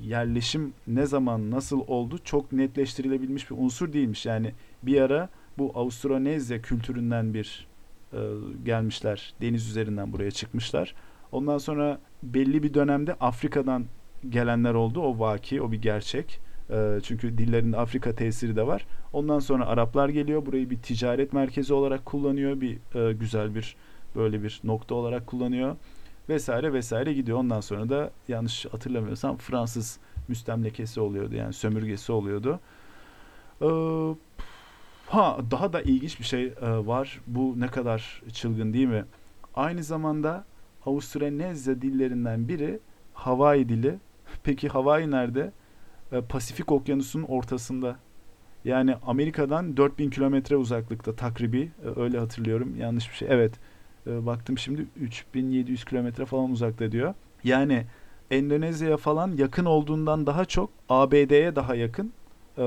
[0.03, 4.27] yerleşim ne zaman nasıl oldu çok netleştirilebilmiş bir unsur değilmiş.
[4.27, 4.53] Yani
[4.83, 5.29] bir ara
[5.61, 7.67] bu Austronezya kültüründen bir
[8.13, 8.19] e,
[8.65, 9.35] gelmişler.
[9.41, 10.95] Deniz üzerinden buraya çıkmışlar.
[11.33, 13.85] Ondan sonra belli bir dönemde Afrika'dan
[14.29, 15.01] gelenler oldu.
[15.01, 16.41] O vaki, o bir gerçek.
[16.71, 18.87] E, çünkü dillerinde Afrika tesiri de var.
[19.13, 20.47] Ondan sonra Araplar geliyor.
[20.47, 22.61] Burayı bir ticaret merkezi olarak kullanıyor.
[22.61, 23.77] Bir e, güzel bir
[24.17, 25.77] böyle bir nokta olarak kullanıyor.
[26.29, 27.39] Vesaire vesaire gidiyor.
[27.39, 29.99] Ondan sonra da yanlış hatırlamıyorsam Fransız
[30.29, 31.35] müstemlekesi oluyordu.
[31.35, 32.61] Yani sömürgesi oluyordu.
[33.63, 33.67] Ee,
[35.11, 37.21] ha daha da ilginç bir şey e, var.
[37.27, 39.05] Bu ne kadar çılgın değil mi?
[39.55, 40.45] Aynı zamanda
[40.87, 42.81] Avustralezya dillerinden biri
[43.15, 43.99] Hawaii dili.
[44.45, 45.53] Peki Hawaii nerede?
[46.13, 47.97] E, Pasifik Okyanusu'nun ortasında.
[48.65, 52.77] Yani Amerika'dan 4000 kilometre uzaklıkta takribi e, öyle hatırlıyorum.
[52.77, 53.29] Yanlış bir şey.
[53.31, 53.55] Evet.
[54.07, 57.15] E, baktım şimdi 3700 kilometre falan uzakta diyor.
[57.45, 57.87] Yani
[58.31, 62.13] Endonezya'ya falan yakın olduğundan daha çok ABD'ye daha yakın.
[62.61, 62.65] E,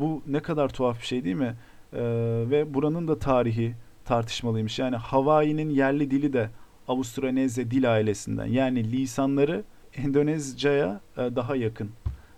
[0.00, 1.54] bu ne kadar tuhaf bir şey değil mi?
[1.92, 2.02] E,
[2.50, 4.78] ve buranın da tarihi tartışmalıymış.
[4.78, 6.50] Yani Hawaii'nin yerli dili de
[6.88, 8.46] Avustralezya dil ailesinden.
[8.46, 9.64] Yani lisanları
[9.96, 11.90] Endonezca'ya e, daha yakın.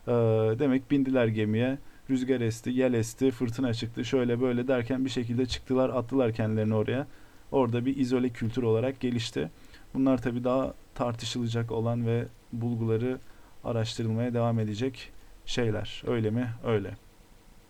[0.06, 0.12] E,
[0.58, 1.78] demek bindiler gemiye
[2.10, 7.06] rüzgar esti, yel esti, fırtına çıktı şöyle böyle derken bir şekilde çıktılar attılar kendilerini oraya.
[7.52, 9.50] Orada bir izole kültür olarak gelişti.
[9.94, 13.18] Bunlar tabii daha tartışılacak olan ve bulguları
[13.64, 15.12] araştırılmaya devam edecek
[15.46, 16.02] şeyler.
[16.06, 16.48] Öyle mi?
[16.64, 16.90] Öyle.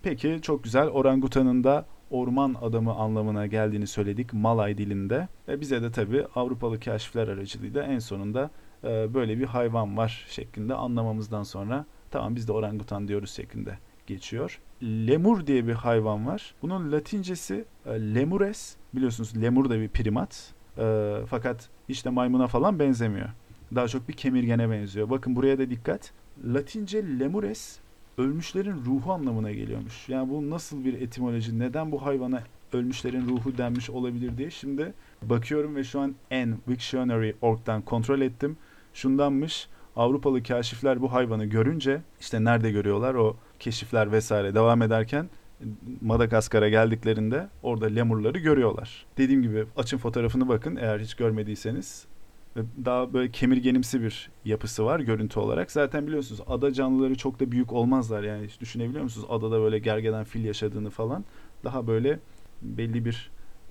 [0.03, 0.89] Peki çok güzel.
[0.89, 5.29] Orangutanın da orman adamı anlamına geldiğini söyledik Malay dilinde.
[5.49, 8.51] Ve bize de tabii Avrupalı keşifler aracılığıyla en sonunda
[8.85, 14.61] e, böyle bir hayvan var şeklinde anlamamızdan sonra tamam biz de orangutan diyoruz şeklinde geçiyor.
[14.83, 16.55] Lemur diye bir hayvan var.
[16.63, 18.77] Bunun latincesi e, lemures.
[18.95, 20.55] Biliyorsunuz lemur da bir primat.
[20.79, 23.29] E, fakat hiç de maymuna falan benzemiyor.
[23.75, 25.11] Daha çok bir kemirgene benziyor.
[25.11, 26.13] Bakın buraya da dikkat.
[26.45, 27.79] Latince lemures
[28.19, 30.09] ölmüşlerin ruhu anlamına geliyormuş.
[30.09, 31.59] Yani bu nasıl bir etimoloji?
[31.59, 37.83] Neden bu hayvana ölmüşlerin ruhu denmiş olabilir diye şimdi bakıyorum ve şu an en Wiktionary.org'dan
[37.83, 38.57] kontrol ettim.
[38.95, 39.69] Şundanmış.
[39.97, 45.29] Avrupalı kaşifler bu hayvanı görünce işte nerede görüyorlar o keşifler vesaire devam ederken
[46.01, 49.07] Madagaskar'a geldiklerinde orada lemurları görüyorlar.
[49.19, 52.07] Dediğim gibi açın fotoğrafını bakın eğer hiç görmediyseniz.
[52.85, 55.71] Daha böyle kemirgenimsi bir yapısı var görüntü olarak.
[55.71, 59.27] Zaten biliyorsunuz ada canlıları çok da büyük olmazlar yani hiç düşünebiliyor musunuz?
[59.31, 61.25] Adada böyle gergeden fil yaşadığını falan.
[61.65, 62.19] Daha böyle
[62.63, 63.31] belli bir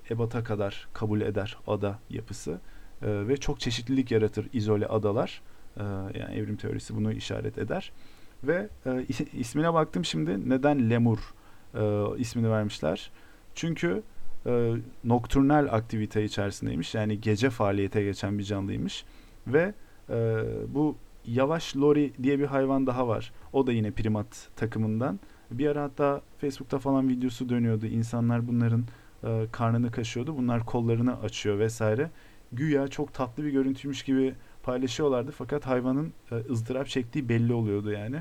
[0.09, 2.59] ebata kadar kabul eder ada yapısı.
[3.01, 5.41] Ee, ve çok çeşitlilik yaratır izole adalar.
[5.77, 5.83] Ee,
[6.19, 7.91] yani evrim teorisi bunu işaret eder.
[8.43, 11.33] Ve e, ismine baktım şimdi neden lemur
[11.75, 13.11] e, ismini vermişler.
[13.55, 14.03] Çünkü
[14.45, 14.73] e,
[15.03, 16.95] nokturnal aktivite içerisindeymiş.
[16.95, 19.05] Yani gece faaliyete geçen bir canlıymış.
[19.47, 19.73] Ve
[20.09, 23.31] e, bu yavaş lori diye bir hayvan daha var.
[23.53, 25.19] O da yine primat takımından.
[25.51, 27.85] Bir ara hatta Facebook'ta falan videosu dönüyordu.
[27.85, 28.85] İnsanlar bunların
[29.23, 30.37] e, karnını kaşıyordu.
[30.37, 32.09] Bunlar kollarını açıyor vesaire.
[32.51, 34.33] Güya çok tatlı bir görüntüymüş gibi
[34.63, 35.31] paylaşıyorlardı.
[35.31, 38.17] Fakat hayvanın e, ızdırap çektiği belli oluyordu yani.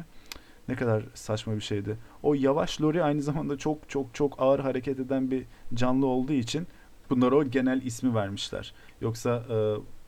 [0.68, 1.98] Ne kadar saçma bir şeydi.
[2.22, 5.44] O yavaş lori aynı zamanda çok çok çok ağır hareket eden bir
[5.74, 6.66] canlı olduğu için
[7.10, 8.74] Bunlar o genel ismi vermişler.
[9.00, 9.56] Yoksa e,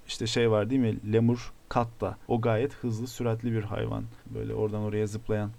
[0.06, 1.12] işte şey var değil mi?
[1.12, 2.16] Lemur katta.
[2.28, 4.04] O gayet hızlı, süratli bir hayvan.
[4.26, 5.50] Böyle oradan oraya zıplayan.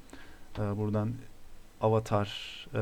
[0.60, 1.14] E, buradan
[1.82, 2.30] Avatar
[2.76, 2.82] e,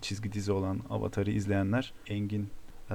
[0.00, 2.50] çizgi dizi olan Avatar'ı izleyenler Engin
[2.90, 2.94] e,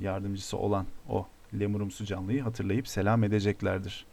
[0.00, 1.26] yardımcısı olan o
[1.60, 4.06] lemurumsu canlıyı hatırlayıp selam edeceklerdir.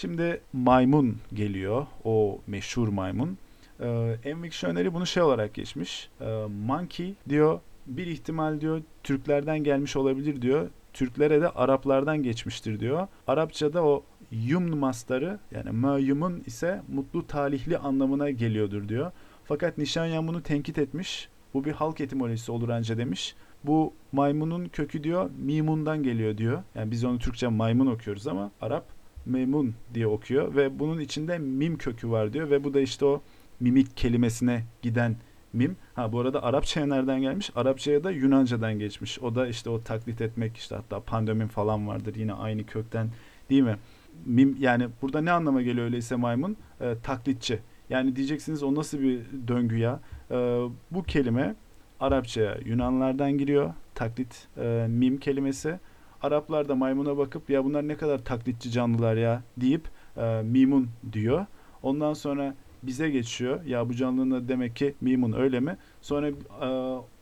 [0.00, 1.86] Şimdi maymun geliyor.
[2.04, 3.38] O meşhur maymun.
[3.80, 4.62] Ee, Envik
[4.94, 6.08] bunu şey olarak geçmiş.
[6.20, 10.68] Ee, monkey diyor bir ihtimal diyor Türklerden gelmiş olabilir diyor.
[10.92, 13.08] Türklere de Araplardan geçmiştir diyor.
[13.26, 19.12] Arapçada o yum mastarı yani mayumun ise mutlu talihli anlamına geliyordur diyor.
[19.44, 21.28] Fakat Nişanyan bunu tenkit etmiş.
[21.54, 23.34] Bu bir halk etimolojisi olur anca demiş.
[23.64, 26.62] Bu maymunun kökü diyor mimundan geliyor diyor.
[26.74, 31.78] Yani biz onu Türkçe maymun okuyoruz ama Arap memun diye okuyor ve bunun içinde mim
[31.78, 33.22] kökü var diyor ve bu da işte o
[33.60, 35.16] mimik kelimesine giden
[35.52, 35.76] mim.
[35.94, 37.50] Ha bu arada Arapçaya nereden gelmiş?
[37.54, 39.18] Arapçaya da Yunancadan geçmiş.
[39.18, 43.08] O da işte o taklit etmek işte hatta pandemin falan vardır yine aynı kökten
[43.50, 43.76] değil mi?
[44.24, 46.56] Mim yani burada ne anlama geliyor öyleyse maymun?
[46.80, 47.58] Ee, taklitçi.
[47.90, 50.00] Yani diyeceksiniz o nasıl bir döngü ya?
[50.30, 50.60] Ee,
[50.90, 51.54] bu kelime
[52.00, 53.74] Arapçaya Yunanlardan giriyor.
[53.94, 55.78] Taklit e, mim kelimesi.
[56.22, 61.46] Araplar da maymuna bakıp ya bunlar ne kadar taklitçi canlılar ya deyip e, mimun diyor.
[61.82, 63.64] Ondan sonra bize geçiyor.
[63.64, 65.76] Ya bu canlının demek ki mimun öyle mi?
[66.00, 66.68] Sonra e,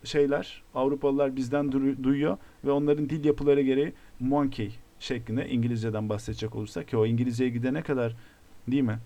[0.06, 1.72] şeyler Avrupalılar bizden
[2.02, 7.82] duyuyor ve onların dil yapıları gereği monkey şeklinde İngilizceden bahsedecek olursak ki o İngilizceye gidene
[7.82, 8.16] kadar
[8.68, 8.98] değil mi?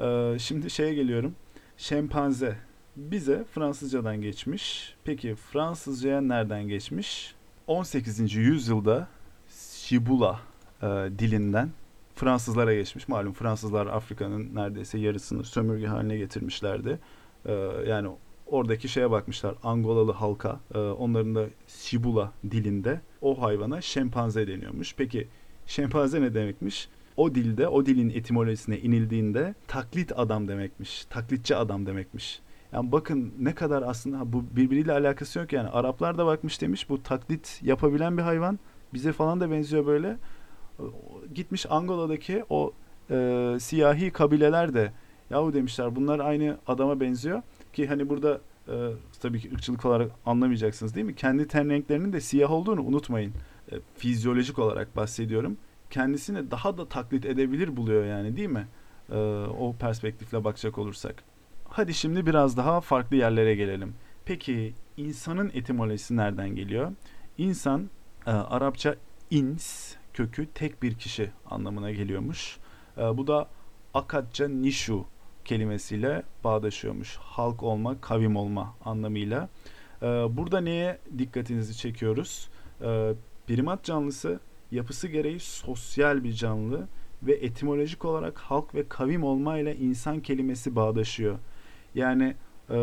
[0.00, 1.34] E, şimdi şeye geliyorum.
[1.76, 2.56] Şempanze
[2.96, 4.94] bize Fransızcadan geçmiş.
[5.04, 7.34] Peki Fransızcaya nereden geçmiş?
[7.66, 8.34] 18.
[8.34, 9.08] yüzyılda
[9.88, 10.40] Shibula
[10.82, 10.86] e,
[11.18, 11.70] dilinden
[12.14, 13.08] Fransızlara geçmiş.
[13.08, 16.98] Malum Fransızlar Afrika'nın neredeyse yarısını sömürge haline getirmişlerdi.
[17.46, 17.52] Ee,
[17.86, 18.08] yani
[18.46, 24.94] oradaki şeye bakmışlar Angolalı halka e, onların da Shibula dilinde o hayvana şempanze deniyormuş.
[24.96, 25.28] Peki
[25.66, 26.88] şempanze ne demekmiş?
[27.16, 31.04] O dilde o dilin etimolojisine inildiğinde taklit adam demekmiş.
[31.04, 32.40] Taklitçi adam demekmiş.
[32.72, 35.68] Yani bakın ne kadar aslında bu birbiriyle alakası yok yani.
[35.68, 38.58] Araplar da bakmış demiş bu taklit yapabilen bir hayvan.
[38.94, 40.16] Bize falan da benziyor böyle
[41.34, 42.72] gitmiş Angola'daki o
[43.10, 44.92] e, siyahi kabileler de
[45.30, 48.74] yahu demişler bunlar aynı adama benziyor ki hani burada e,
[49.20, 51.14] tabii ki ırkçılık olarak anlamayacaksınız değil mi?
[51.14, 53.32] Kendi ten renklerinin de siyah olduğunu unutmayın.
[53.72, 55.56] E, fizyolojik olarak bahsediyorum.
[55.90, 58.66] Kendisini daha da taklit edebilir buluyor yani değil mi?
[59.10, 59.16] E,
[59.58, 61.24] o perspektifle bakacak olursak.
[61.68, 63.94] Hadi şimdi biraz daha farklı yerlere gelelim.
[64.24, 66.92] Peki insanın etimolojisi nereden geliyor?
[67.38, 67.90] İnsan
[68.28, 68.96] e, Arapça
[69.30, 72.58] ins kökü tek bir kişi anlamına geliyormuş.
[72.98, 73.48] E, bu da
[73.94, 75.06] Akatça Nishu
[75.44, 77.16] kelimesiyle bağdaşıyormuş.
[77.16, 79.48] Halk olma, kavim olma anlamıyla.
[80.02, 82.48] E, burada neye dikkatinizi çekiyoruz?
[82.82, 83.12] E,
[83.46, 86.88] primat canlısı yapısı gereği sosyal bir canlı
[87.22, 91.38] ve etimolojik olarak halk ve kavim olma ile insan kelimesi bağdaşıyor.
[91.94, 92.34] Yani
[92.70, 92.76] e,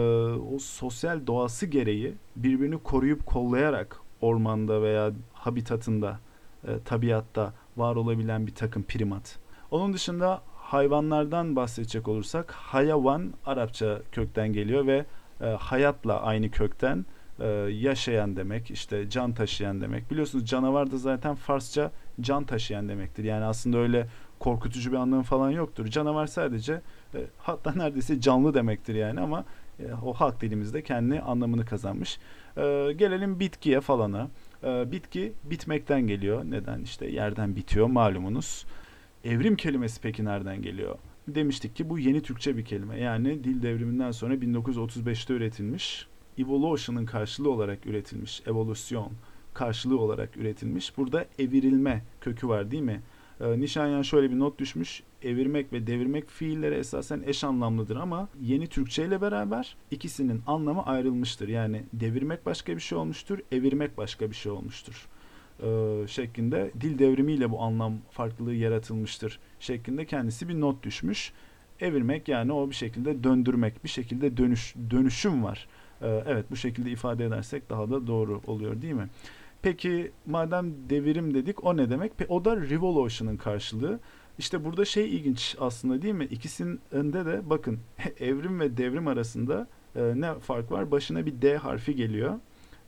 [0.55, 6.19] o sosyal doğası gereği birbirini koruyup kollayarak ormanda veya habitatında
[6.67, 9.39] e, tabiatta var olabilen bir takım primat.
[9.71, 15.05] Onun dışında hayvanlardan bahsedecek olursak hayvan Arapça kökten geliyor ve
[15.41, 17.05] e, hayatla aynı kökten
[17.39, 20.11] e, yaşayan demek işte can taşıyan demek.
[20.11, 21.91] Biliyorsunuz canavar da zaten Farsça
[22.21, 23.23] can taşıyan demektir.
[23.23, 24.07] Yani aslında öyle
[24.39, 25.85] korkutucu bir anlamı falan yoktur.
[25.85, 26.81] Canavar sadece
[27.13, 29.45] e, hatta neredeyse canlı demektir yani ama
[29.79, 32.19] e, o halk dilimizde kendi anlamını kazanmış.
[32.57, 34.29] E, gelelim bitkiye falana.
[34.63, 36.45] E, bitki bitmekten geliyor.
[36.45, 36.81] Neden?
[36.81, 38.65] İşte yerden bitiyor malumunuz.
[39.23, 40.97] Evrim kelimesi peki nereden geliyor?
[41.27, 42.99] Demiştik ki bu yeni Türkçe bir kelime.
[42.99, 46.07] Yani dil devriminden sonra 1935'te üretilmiş.
[46.37, 48.41] Evolution'ın karşılığı olarak üretilmiş.
[48.47, 49.11] Evolüsyon
[49.53, 50.97] karşılığı olarak üretilmiş.
[50.97, 53.01] Burada evirilme kökü var değil mi?
[53.41, 55.03] E, Nişanyan şöyle bir not düşmüş.
[55.21, 61.47] Evirmek ve devirmek fiilleri esasen eş anlamlıdır ama yeni Türkçe ile beraber ikisinin anlamı ayrılmıştır.
[61.47, 65.07] Yani devirmek başka bir şey olmuştur, evirmek başka bir şey olmuştur.
[65.63, 65.67] E,
[66.07, 71.33] şeklinde dil devrimiyle bu anlam farklılığı yaratılmıştır şeklinde kendisi bir not düşmüş.
[71.79, 75.67] Evirmek yani o bir şekilde döndürmek, bir şekilde dönüş dönüşüm var.
[76.01, 79.09] E, evet bu şekilde ifade edersek daha da doğru oluyor değil mi?
[79.65, 82.11] Peki madem devirim dedik o ne demek?
[82.29, 83.99] O da revolution'ın karşılığı.
[84.39, 86.25] İşte burada şey ilginç aslında değil mi?
[86.25, 87.79] İkisinde de bakın
[88.19, 90.91] evrim ve devrim arasında e, ne fark var?
[90.91, 92.39] Başına bir D harfi geliyor.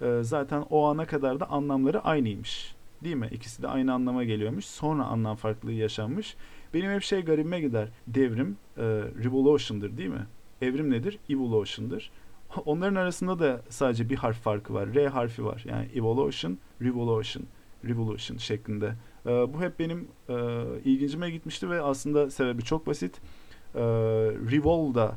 [0.01, 2.75] E, zaten o ana kadar da anlamları aynıymış.
[3.03, 3.29] Değil mi?
[3.31, 4.65] İkisi de aynı anlama geliyormuş.
[4.65, 6.35] Sonra anlam farklılığı yaşanmış.
[6.73, 7.89] Benim hep şey garibime gider.
[8.07, 8.83] Devrim e,
[9.23, 10.27] revolution'dır değil mi?
[10.61, 11.19] Evrim nedir?
[11.29, 12.11] Evolution'dır.
[12.65, 14.93] Onların arasında da sadece bir harf farkı var.
[14.95, 15.65] R harfi var.
[15.67, 17.43] Yani evolution, revolution,
[17.85, 18.93] revolution şeklinde.
[19.25, 20.35] E, bu hep benim e,
[20.85, 23.21] ilgincime gitmişti ve aslında sebebi çok basit.
[23.75, 23.81] E,
[24.51, 25.15] revolve'da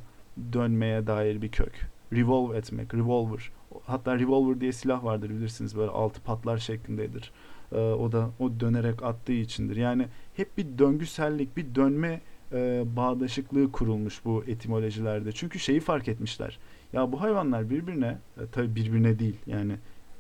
[0.53, 1.87] dönmeye dair bir kök.
[2.13, 3.51] Revolve etmek, revolver.
[3.85, 7.33] Hatta revolver diye silah vardır bilirsiniz böyle altı patlar şeklindedir.
[7.73, 9.77] E, o da o dönerek attığı içindir.
[9.77, 12.21] Yani hep bir döngüsellik, bir dönme
[12.53, 15.33] e, bağdaşıklığı kurulmuş bu etimolojilerde.
[15.33, 16.59] Çünkü şeyi fark etmişler.
[16.93, 19.77] Ya bu hayvanlar birbirine, e, tabii birbirine değil yani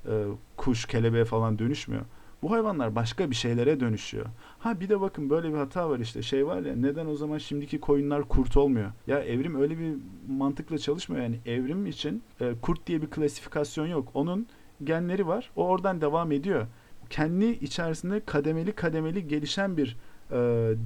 [0.06, 0.24] e,
[0.56, 2.02] kuş, kelebeğe falan dönüşmüyor.
[2.42, 4.26] Bu hayvanlar başka bir şeylere dönüşüyor.
[4.58, 6.22] Ha bir de bakın böyle bir hata var işte.
[6.22, 8.90] Şey var ya neden o zaman şimdiki koyunlar kurt olmuyor?
[9.06, 9.94] Ya evrim öyle bir
[10.28, 11.22] mantıkla çalışmıyor.
[11.22, 14.08] Yani evrim için e, kurt diye bir klasifikasyon yok.
[14.14, 14.46] Onun
[14.84, 15.50] genleri var.
[15.56, 16.66] O oradan devam ediyor.
[17.10, 19.96] Kendi içerisinde kademeli kademeli gelişen bir
[20.30, 20.36] e,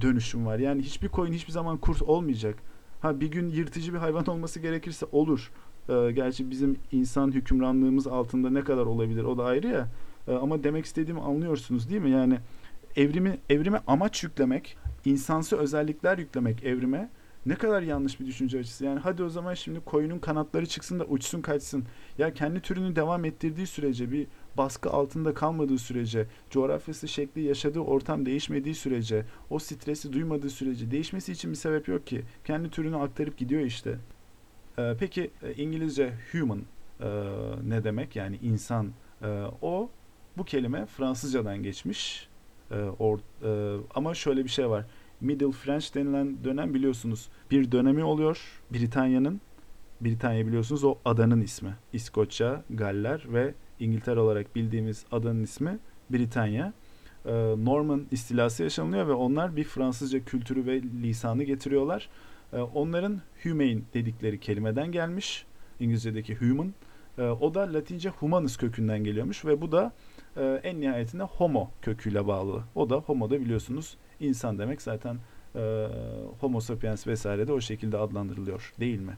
[0.01, 0.59] dönüşüm var.
[0.59, 2.55] Yani hiçbir koyun hiçbir zaman kurt olmayacak.
[3.01, 5.51] Ha bir gün yırtıcı bir hayvan olması gerekirse olur.
[5.89, 9.87] E, gerçi bizim insan hükümranlığımız altında ne kadar olabilir o da ayrı ya.
[10.27, 12.09] E, ama demek istediğimi anlıyorsunuz değil mi?
[12.09, 12.37] Yani
[12.95, 17.09] evrimi evrime amaç yüklemek, insansı özellikler yüklemek evrime
[17.45, 18.85] ne kadar yanlış bir düşünce açısı.
[18.85, 21.83] Yani hadi o zaman şimdi koyunun kanatları çıksın da uçsun kaçsın.
[22.17, 24.27] Ya kendi türünü devam ettirdiği sürece bir
[24.57, 31.31] baskı altında kalmadığı sürece, coğrafyası, şekli, yaşadığı ortam değişmediği sürece, o stresi duymadığı sürece değişmesi
[31.31, 32.21] için bir sebep yok ki.
[32.45, 33.97] Kendi türünü aktarıp gidiyor işte.
[34.79, 36.61] Ee, peki İngilizce human
[36.99, 37.07] e,
[37.63, 38.15] ne demek?
[38.15, 38.91] Yani insan.
[39.21, 39.27] E,
[39.61, 39.89] o
[40.37, 42.27] bu kelime Fransızcadan geçmiş.
[42.71, 44.85] E, or, e, ama şöyle bir şey var.
[45.21, 49.41] Middle French denilen dönem biliyorsunuz bir dönemi oluyor Britanya'nın.
[50.01, 51.75] Britanya biliyorsunuz o adanın ismi.
[51.93, 56.73] İskoçya, Galler ve İngiltere olarak bildiğimiz adanın ismi Britanya.
[57.25, 62.09] Ee, Norman istilası yaşanıyor ve onlar bir Fransızca kültürü ve lisanı getiriyorlar.
[62.55, 65.45] Ee, onların humane dedikleri kelimeden gelmiş.
[65.79, 66.73] İngilizce'deki human.
[67.17, 69.93] Ee, o da Latince humanus kökünden geliyormuş ve bu da
[70.37, 72.63] e, en nihayetinde homo köküyle bağlı.
[72.75, 75.17] O da homo da biliyorsunuz insan demek zaten
[75.55, 75.87] e,
[76.39, 79.17] homo sapiens vesaire de o şekilde adlandırılıyor değil mi?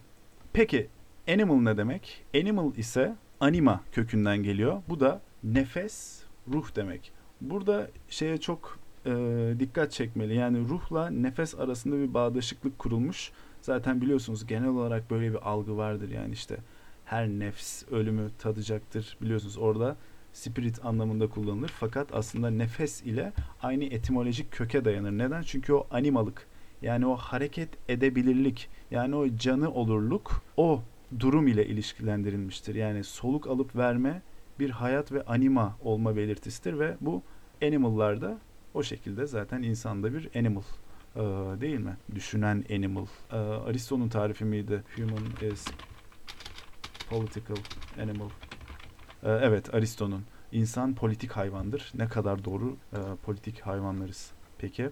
[0.54, 0.88] Peki
[1.28, 2.26] animal ne demek?
[2.36, 4.82] Animal ise anima kökünden geliyor.
[4.90, 6.24] Bu da nefes,
[6.54, 7.12] ruh demek.
[7.42, 10.36] Burada şeye çok e, dikkat çekmeli.
[10.36, 13.32] Yani ruhla nefes arasında bir bağdaşıklık kurulmuş.
[13.62, 16.10] Zaten biliyorsunuz genel olarak böyle bir algı vardır.
[16.10, 16.58] Yani işte
[17.06, 19.18] her nefs ölümü tadacaktır.
[19.22, 19.96] Biliyorsunuz orada
[20.34, 21.72] spirit anlamında kullanılır.
[21.80, 25.12] Fakat aslında nefes ile aynı etimolojik köke dayanır.
[25.12, 25.42] Neden?
[25.42, 26.48] Çünkü o animalık
[26.82, 30.82] yani o hareket edebilirlik yani o canı olurluk o
[31.20, 32.76] durum ile ilişkilendirilmiştir.
[32.76, 34.22] Yani soluk alıp verme
[34.60, 37.22] bir hayat ve anima olma belirtisidir ve bu
[37.64, 38.38] animal'larda
[38.78, 40.64] o şekilde zaten insanda bir animal
[41.16, 41.20] ee,
[41.62, 41.98] değil mi?
[42.16, 43.06] Düşünen animal.
[43.32, 44.84] Ee, Aristo'nun tarifi miydi?
[44.96, 45.66] Human is
[47.10, 47.58] political
[48.02, 48.30] animal.
[49.24, 50.24] Ee, evet Aristo'nun.
[50.52, 51.92] İnsan politik hayvandır.
[51.96, 54.32] Ne kadar doğru e, politik hayvanlarız.
[54.58, 54.90] Peki.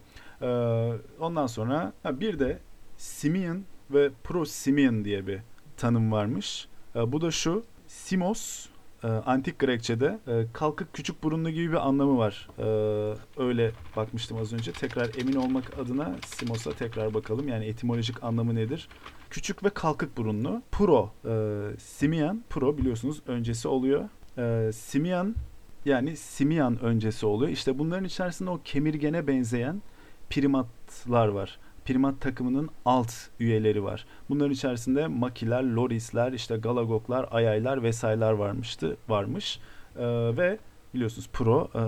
[1.20, 2.60] Ondan sonra bir de
[2.98, 5.40] simian ve prosimian diye bir
[5.78, 6.68] tanım varmış.
[6.96, 7.64] E, bu da şu.
[7.88, 8.68] Simos
[9.06, 12.50] e, antik Grekçe'de e, kalkık küçük burunlu gibi bir anlamı var.
[12.58, 12.64] E,
[13.38, 14.72] öyle bakmıştım az önce.
[14.72, 17.48] Tekrar emin olmak adına Simos'a tekrar bakalım.
[17.48, 18.88] Yani etimolojik anlamı nedir?
[19.30, 20.62] Küçük ve kalkık burunlu.
[20.72, 21.34] Pro, e,
[21.80, 24.10] simian, pro biliyorsunuz öncesi oluyor.
[24.38, 25.36] E, simian
[25.86, 27.52] yani simian öncesi oluyor.
[27.52, 29.82] İşte bunların içerisinde o kemirgene benzeyen
[30.30, 34.06] primatlar var primat takımının alt üyeleri var.
[34.30, 39.60] Bunların içerisinde makiler, lorisler, işte galagoklar, ayaylar vesaylar varmıştı, varmış.
[39.96, 40.04] Ee,
[40.38, 40.60] ve
[40.94, 41.82] biliyorsunuz pro e,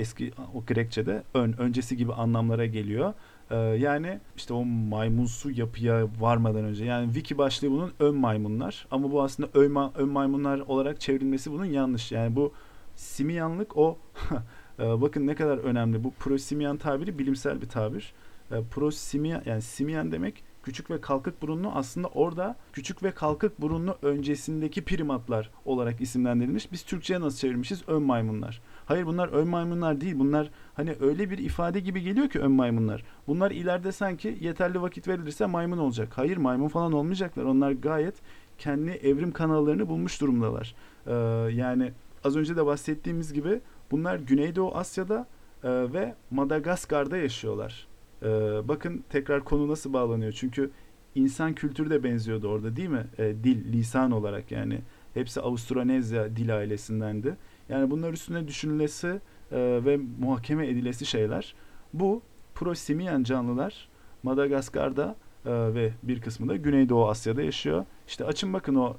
[0.00, 3.14] eski o Grekçe'de ön, öncesi gibi anlamlara geliyor.
[3.50, 9.12] Ee, yani işte o maymunsu yapıya varmadan önce yani wiki başlığı bunun ön maymunlar ama
[9.12, 12.12] bu aslında ön, ön maymunlar olarak çevrilmesi bunun yanlış.
[12.12, 12.52] Yani bu
[12.96, 13.98] simiyanlık o
[14.78, 16.04] e, bakın ne kadar önemli.
[16.04, 18.14] Bu prosimiyan tabiri bilimsel bir tabir
[18.50, 23.98] e, prosimian yani simian demek küçük ve kalkık burunlu aslında orada küçük ve kalkık burunlu
[24.02, 26.72] öncesindeki primatlar olarak isimlendirilmiş.
[26.72, 27.82] Biz Türkçe'ye nasıl çevirmişiz?
[27.86, 28.60] Ön maymunlar.
[28.86, 30.18] Hayır bunlar ön maymunlar değil.
[30.18, 33.04] Bunlar hani öyle bir ifade gibi geliyor ki ön maymunlar.
[33.26, 36.08] Bunlar ileride sanki yeterli vakit verilirse maymun olacak.
[36.14, 37.44] Hayır maymun falan olmayacaklar.
[37.44, 38.14] Onlar gayet
[38.58, 40.74] kendi evrim kanallarını bulmuş durumdalar.
[41.06, 41.12] Ee,
[41.54, 41.92] yani
[42.24, 45.26] az önce de bahsettiğimiz gibi bunlar Güneydoğu Asya'da
[45.64, 47.86] e, ve Madagaskar'da yaşıyorlar.
[48.24, 48.28] Ee,
[48.68, 50.32] bakın tekrar konu nasıl bağlanıyor.
[50.32, 50.70] Çünkü
[51.14, 53.06] insan kültürü de benziyordu orada değil mi?
[53.18, 54.80] Ee, dil, lisan olarak yani.
[55.14, 57.36] Hepsi Avustronezya dil ailesindendi.
[57.68, 59.20] Yani bunlar üstüne düşünülesi
[59.52, 61.54] e, ve muhakeme edilesi şeyler.
[61.92, 62.22] Bu
[62.54, 63.88] prosimian canlılar
[64.22, 65.16] Madagaskar'da
[65.46, 67.84] e, ve bir kısmı da Güneydoğu Asya'da yaşıyor.
[68.06, 68.96] İşte açın bakın o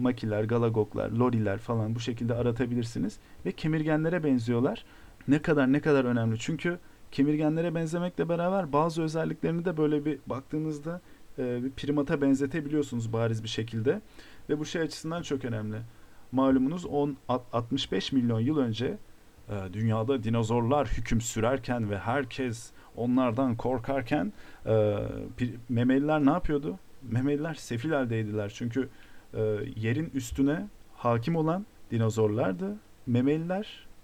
[0.00, 3.18] makiler, galagoklar, loriler falan bu şekilde aratabilirsiniz.
[3.46, 4.84] Ve kemirgenlere benziyorlar.
[5.28, 6.38] Ne kadar ne kadar önemli.
[6.38, 6.78] Çünkü
[7.12, 11.00] kemirgenlere benzemekle beraber bazı özelliklerini de böyle bir baktığınızda
[11.38, 14.00] e, bir primata benzetebiliyorsunuz bariz bir şekilde.
[14.48, 15.76] Ve bu şey açısından çok önemli.
[16.32, 18.98] Malumunuz 10 65 milyon yıl önce
[19.48, 24.32] e, dünyada dinozorlar hüküm sürerken ve herkes onlardan korkarken
[24.66, 24.96] e,
[25.68, 26.78] memeliler ne yapıyordu?
[27.02, 28.52] Memeliler sefil haldeydiler.
[28.54, 28.88] Çünkü
[29.34, 29.40] e,
[29.76, 32.76] yerin üstüne hakim olan dinozorlardı.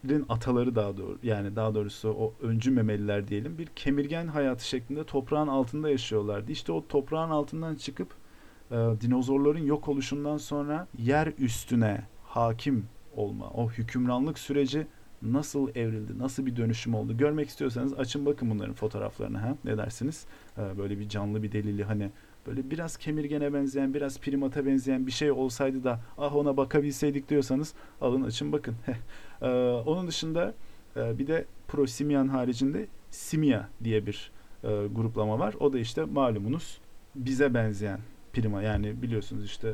[0.06, 5.04] Memelilerin ataları daha doğru yani daha doğrusu o öncü memeliler diyelim bir kemirgen hayatı şeklinde
[5.04, 6.52] toprağın altında yaşıyorlardı.
[6.52, 8.08] İşte o toprağın altından çıkıp
[8.70, 12.86] e, dinozorların yok oluşundan sonra yer üstüne hakim
[13.16, 14.86] olma, o hükümranlık süreci
[15.22, 20.26] nasıl evrildi, nasıl bir dönüşüm oldu görmek istiyorsanız açın bakın bunların fotoğraflarını ha ne dersiniz?
[20.58, 22.10] Ee, böyle bir canlı bir delili hani
[22.46, 27.74] böyle biraz kemirgene benzeyen, biraz primata benzeyen bir şey olsaydı da ah ona bakabilseydik diyorsanız
[28.00, 28.74] alın açın bakın.
[29.42, 29.46] ee,
[29.86, 30.54] onun dışında
[30.96, 34.30] e, bir de prosimian haricinde simia diye bir
[34.64, 35.54] e, gruplama var.
[35.60, 36.78] O da işte malumunuz
[37.14, 38.00] bize benzeyen
[38.32, 39.72] prima yani biliyorsunuz işte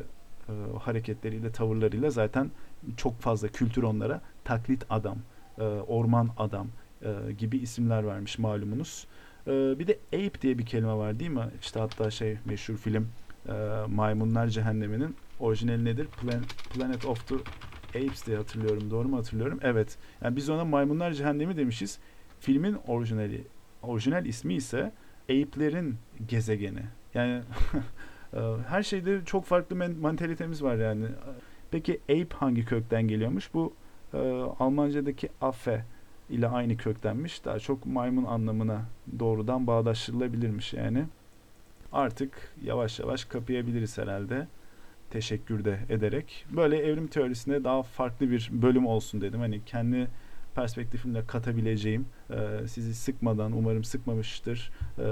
[0.49, 2.51] e, hareketleriyle, tavırlarıyla zaten
[2.97, 5.19] çok fazla kültür onlara taklit adam,
[5.59, 6.67] e, orman adam
[7.03, 9.07] e, gibi isimler vermiş malumunuz.
[9.47, 11.49] E, bir de ape diye bir kelime var değil mi?
[11.61, 13.09] İşte hatta şey meşhur film
[13.49, 13.53] e,
[13.89, 16.07] Maymunlar Cehennemi'nin orijinali nedir?
[16.07, 16.43] Plan,
[16.75, 17.35] Planet of the
[17.97, 18.91] Apes diye hatırlıyorum.
[18.91, 19.59] Doğru mu hatırlıyorum?
[19.63, 19.99] Evet.
[20.23, 21.99] Yani biz ona Maymunlar Cehennemi demişiz.
[22.41, 23.45] Filmin orijinali,
[23.83, 24.93] orijinal ismi ise
[25.25, 25.97] Ape'lerin
[26.29, 26.83] gezegeni.
[27.15, 27.43] Yani
[28.35, 28.39] Ee,
[28.69, 31.07] her şeyde çok farklı mantalitemiz var yani.
[31.71, 33.55] Peki ape hangi kökten geliyormuş?
[33.55, 33.73] Bu
[34.15, 34.19] e,
[34.59, 35.85] Almancadaki affe
[36.31, 37.45] ile aynı köktenmiş.
[37.45, 38.83] Daha çok maymun anlamına
[39.19, 41.05] doğrudan bağdaştırılabilirmiş yani.
[41.93, 44.47] Artık yavaş yavaş kapayabiliriz herhalde.
[45.13, 46.47] Teşekkür de ederek.
[46.57, 49.41] Böyle evrim teorisinde daha farklı bir bölüm olsun dedim.
[49.41, 50.09] Hani kendi
[50.55, 55.03] perspektifimle katabileceğim e, sizi sıkmadan umarım sıkmamıştır e,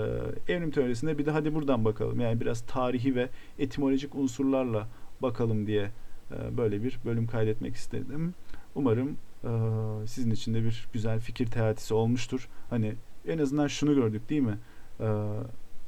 [0.53, 3.28] evrim teorisinde bir de hadi buradan bakalım yani biraz tarihi ve
[3.59, 4.88] etimolojik unsurlarla
[5.22, 5.90] bakalım diye
[6.30, 8.34] e, böyle bir bölüm kaydetmek istedim
[8.74, 9.51] umarım e,
[10.07, 12.94] sizin için de bir güzel fikir teatisi olmuştur hani
[13.28, 14.59] en azından şunu gördük değil mi
[15.01, 15.09] e,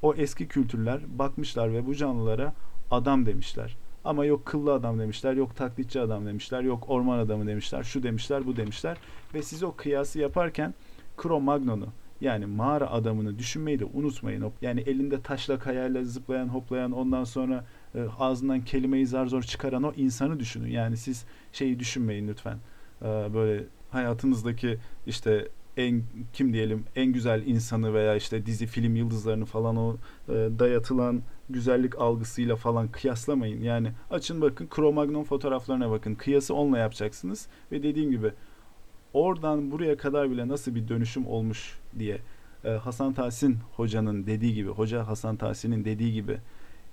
[0.03, 2.55] o eski kültürler bakmışlar ve bu canlılara
[2.91, 7.83] adam demişler ama yok kıllı adam demişler, yok taklitçi adam demişler, yok orman adamı demişler,
[7.83, 8.97] şu demişler, bu demişler.
[9.35, 10.75] Ve siz o kıyası yaparken
[11.19, 11.89] Cro-Magnon'u
[12.21, 14.53] yani mağara adamını düşünmeyi de unutmayın.
[14.63, 19.93] Yani elinde taşla kayayla zıplayan hoplayan ondan sonra e, ağzından kelimeyi zar zor çıkaran o
[19.97, 20.71] insanı düşünün.
[20.71, 22.59] Yani siz şeyi düşünmeyin lütfen.
[23.03, 29.45] E, böyle hayatınızdaki işte en kim diyelim en güzel insanı veya işte dizi film yıldızlarını
[29.45, 29.97] falan o
[30.29, 31.23] e, dayatılan
[31.53, 33.63] güzellik algısıyla falan kıyaslamayın.
[33.63, 36.15] Yani açın bakın Cro-Magnon fotoğraflarına bakın.
[36.15, 38.33] Kıyası onunla yapacaksınız ve dediğim gibi
[39.13, 42.19] oradan buraya kadar bile nasıl bir dönüşüm olmuş diye
[42.65, 46.39] e, Hasan Tahsin hocanın dediği gibi, hoca Hasan Tahsin'in dediği gibi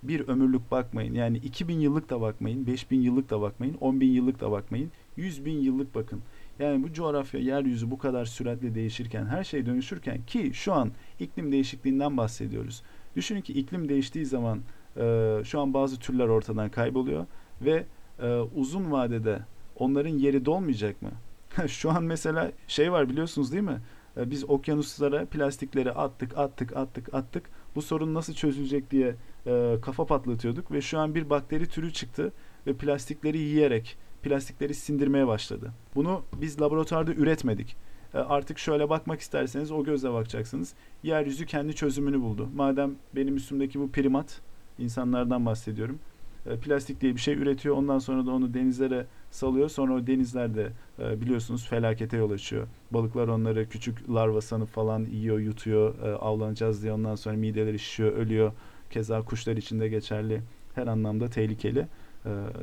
[0.04, 1.14] bir ömürlük bakmayın.
[1.14, 4.92] Yani 2000 yıllık da bakmayın, 5000 yıllık da bakmayın, 10 bin yıllık da bakmayın.
[5.18, 6.22] 100 bin yıllık bakın.
[6.60, 11.52] Yani bu coğrafya, yeryüzü bu kadar süratle değişirken, her şey dönüşürken ki şu an iklim
[11.52, 12.84] değişikliğinden bahsediyoruz.
[13.16, 14.62] Düşünün ki iklim değiştiği zaman
[14.98, 17.26] e, şu an bazı türler ortadan kayboluyor
[17.62, 17.86] ve
[18.20, 19.40] e, uzun vadede
[19.76, 21.12] onların yeri dolmayacak mı?
[21.68, 23.82] şu an mesela şey var biliyorsunuz değil mi?
[24.18, 27.50] E, biz okyanuslara plastikleri attık, attık, attık, attık.
[27.76, 29.16] Bu sorun nasıl çözülecek diye
[29.48, 32.34] e, kafa patlatıyorduk ve şu an bir bakteri türü çıktı
[32.68, 35.72] ve plastikleri yiyerek plastikleri sindirmeye başladı.
[35.96, 37.76] Bunu biz laboratuvarda üretmedik.
[38.14, 40.74] E, artık şöyle bakmak isterseniz o gözle bakacaksınız.
[41.04, 42.50] Yeryüzü kendi çözümünü buldu.
[42.56, 44.42] Madem benim üstümdeki bu primat,
[44.80, 46.00] insanlardan bahsediyorum.
[46.46, 47.76] E, plastik diye bir şey üretiyor.
[47.76, 49.70] Ondan sonra da onu denizlere salıyor.
[49.70, 52.68] Sonra o denizlerde e, biliyorsunuz felakete yol açıyor.
[52.92, 56.00] Balıklar onları küçük larva sanıp falan yiyor, yutuyor.
[56.20, 58.52] Avlanacağız diye ondan sonra mideleri şişiyor, ölüyor.
[58.90, 60.42] Keza kuşlar için de geçerli.
[60.76, 61.88] Her anlamda tehlikeli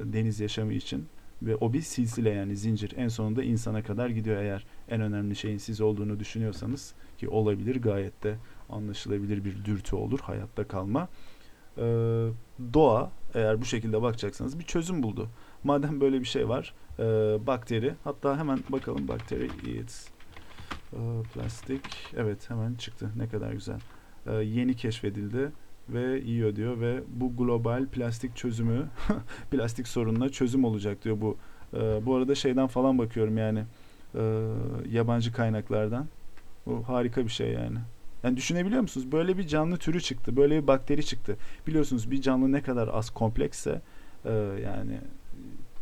[0.05, 1.07] deniz yaşamı için.
[1.43, 2.93] Ve o bir silsile yani zincir.
[2.97, 8.23] En sonunda insana kadar gidiyor eğer en önemli şeyin siz olduğunu düşünüyorsanız ki olabilir gayet
[8.23, 8.37] de
[8.71, 11.09] anlaşılabilir bir dürtü olur hayatta kalma.
[11.79, 11.83] Ee,
[12.75, 15.29] doğa eğer bu şekilde bakacaksanız bir çözüm buldu.
[15.65, 17.03] Madem böyle bir şey var e,
[17.47, 20.09] bakteri hatta hemen bakalım bakteri eats
[20.93, 20.99] e,
[21.35, 21.83] plastik
[22.17, 23.81] evet hemen çıktı ne kadar güzel
[24.27, 25.53] e, yeni keşfedildi
[25.89, 28.87] ve yiyor diyor ve bu global plastik çözümü
[29.51, 31.37] plastik sorununa çözüm olacak diyor bu.
[31.75, 33.65] E, bu arada şeyden falan bakıyorum yani
[34.15, 34.43] e,
[34.91, 36.07] yabancı kaynaklardan.
[36.67, 37.79] Bu harika bir şey yani.
[38.23, 39.13] Yani düşünebiliyor musunuz?
[39.13, 40.37] Böyle bir canlı türü çıktı.
[40.37, 41.37] Böyle bir bakteri çıktı.
[41.67, 43.83] Biliyorsunuz bir canlı ne kadar az kompleksse
[44.25, 44.33] e,
[44.65, 45.01] yani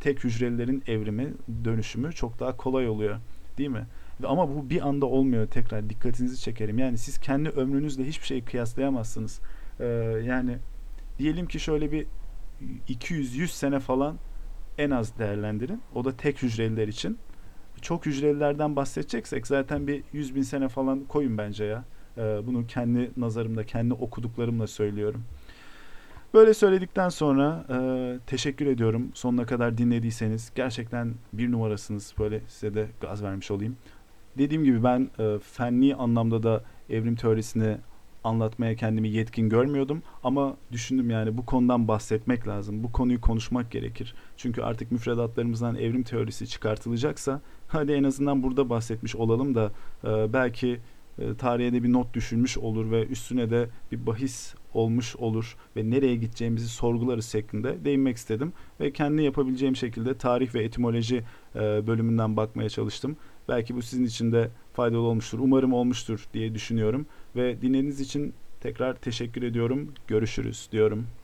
[0.00, 1.34] tek hücrelilerin evrimi,
[1.64, 3.16] dönüşümü çok daha kolay oluyor.
[3.58, 3.86] Değil mi?
[4.24, 6.78] Ama bu bir anda olmuyor tekrar dikkatinizi çekerim.
[6.78, 9.40] Yani siz kendi ömrünüzle hiçbir şeyi kıyaslayamazsınız.
[9.80, 9.84] Ee,
[10.24, 10.58] yani
[11.18, 12.06] diyelim ki şöyle bir
[12.88, 14.16] 200-100 sene falan
[14.78, 15.80] en az değerlendirin.
[15.94, 17.18] O da tek hücreliler için.
[17.82, 21.84] Çok hücrelilerden bahsedeceksek zaten bir 100 bin sene falan koyun bence ya.
[22.18, 25.24] Ee, bunu kendi nazarımda, kendi okuduklarımla söylüyorum.
[26.34, 29.10] Böyle söyledikten sonra e, teşekkür ediyorum.
[29.14, 32.14] Sonuna kadar dinlediyseniz gerçekten bir numarasınız.
[32.18, 33.76] Böyle size de gaz vermiş olayım.
[34.38, 37.76] Dediğim gibi ben e, fenli anlamda da evrim teorisini
[38.24, 42.84] anlatmaya kendimi yetkin görmüyordum ama düşündüm yani bu konudan bahsetmek lazım.
[42.84, 44.14] Bu konuyu konuşmak gerekir.
[44.36, 49.72] Çünkü artık müfredatlarımızdan evrim teorisi çıkartılacaksa hadi en azından burada bahsetmiş olalım da
[50.04, 50.80] e, belki
[51.18, 55.90] e, tarihe de bir not düşülmüş olur ve üstüne de bir bahis olmuş olur ve
[55.90, 62.36] nereye gideceğimizi sorgularız şeklinde değinmek istedim ve kendi yapabileceğim şekilde tarih ve etimoloji e, bölümünden
[62.36, 63.16] bakmaya çalıştım.
[63.48, 65.38] Belki bu sizin için de faydalı olmuştur.
[65.38, 67.06] Umarım olmuştur diye düşünüyorum
[67.36, 69.94] ve dinlediğiniz için tekrar teşekkür ediyorum.
[70.06, 71.23] Görüşürüz diyorum.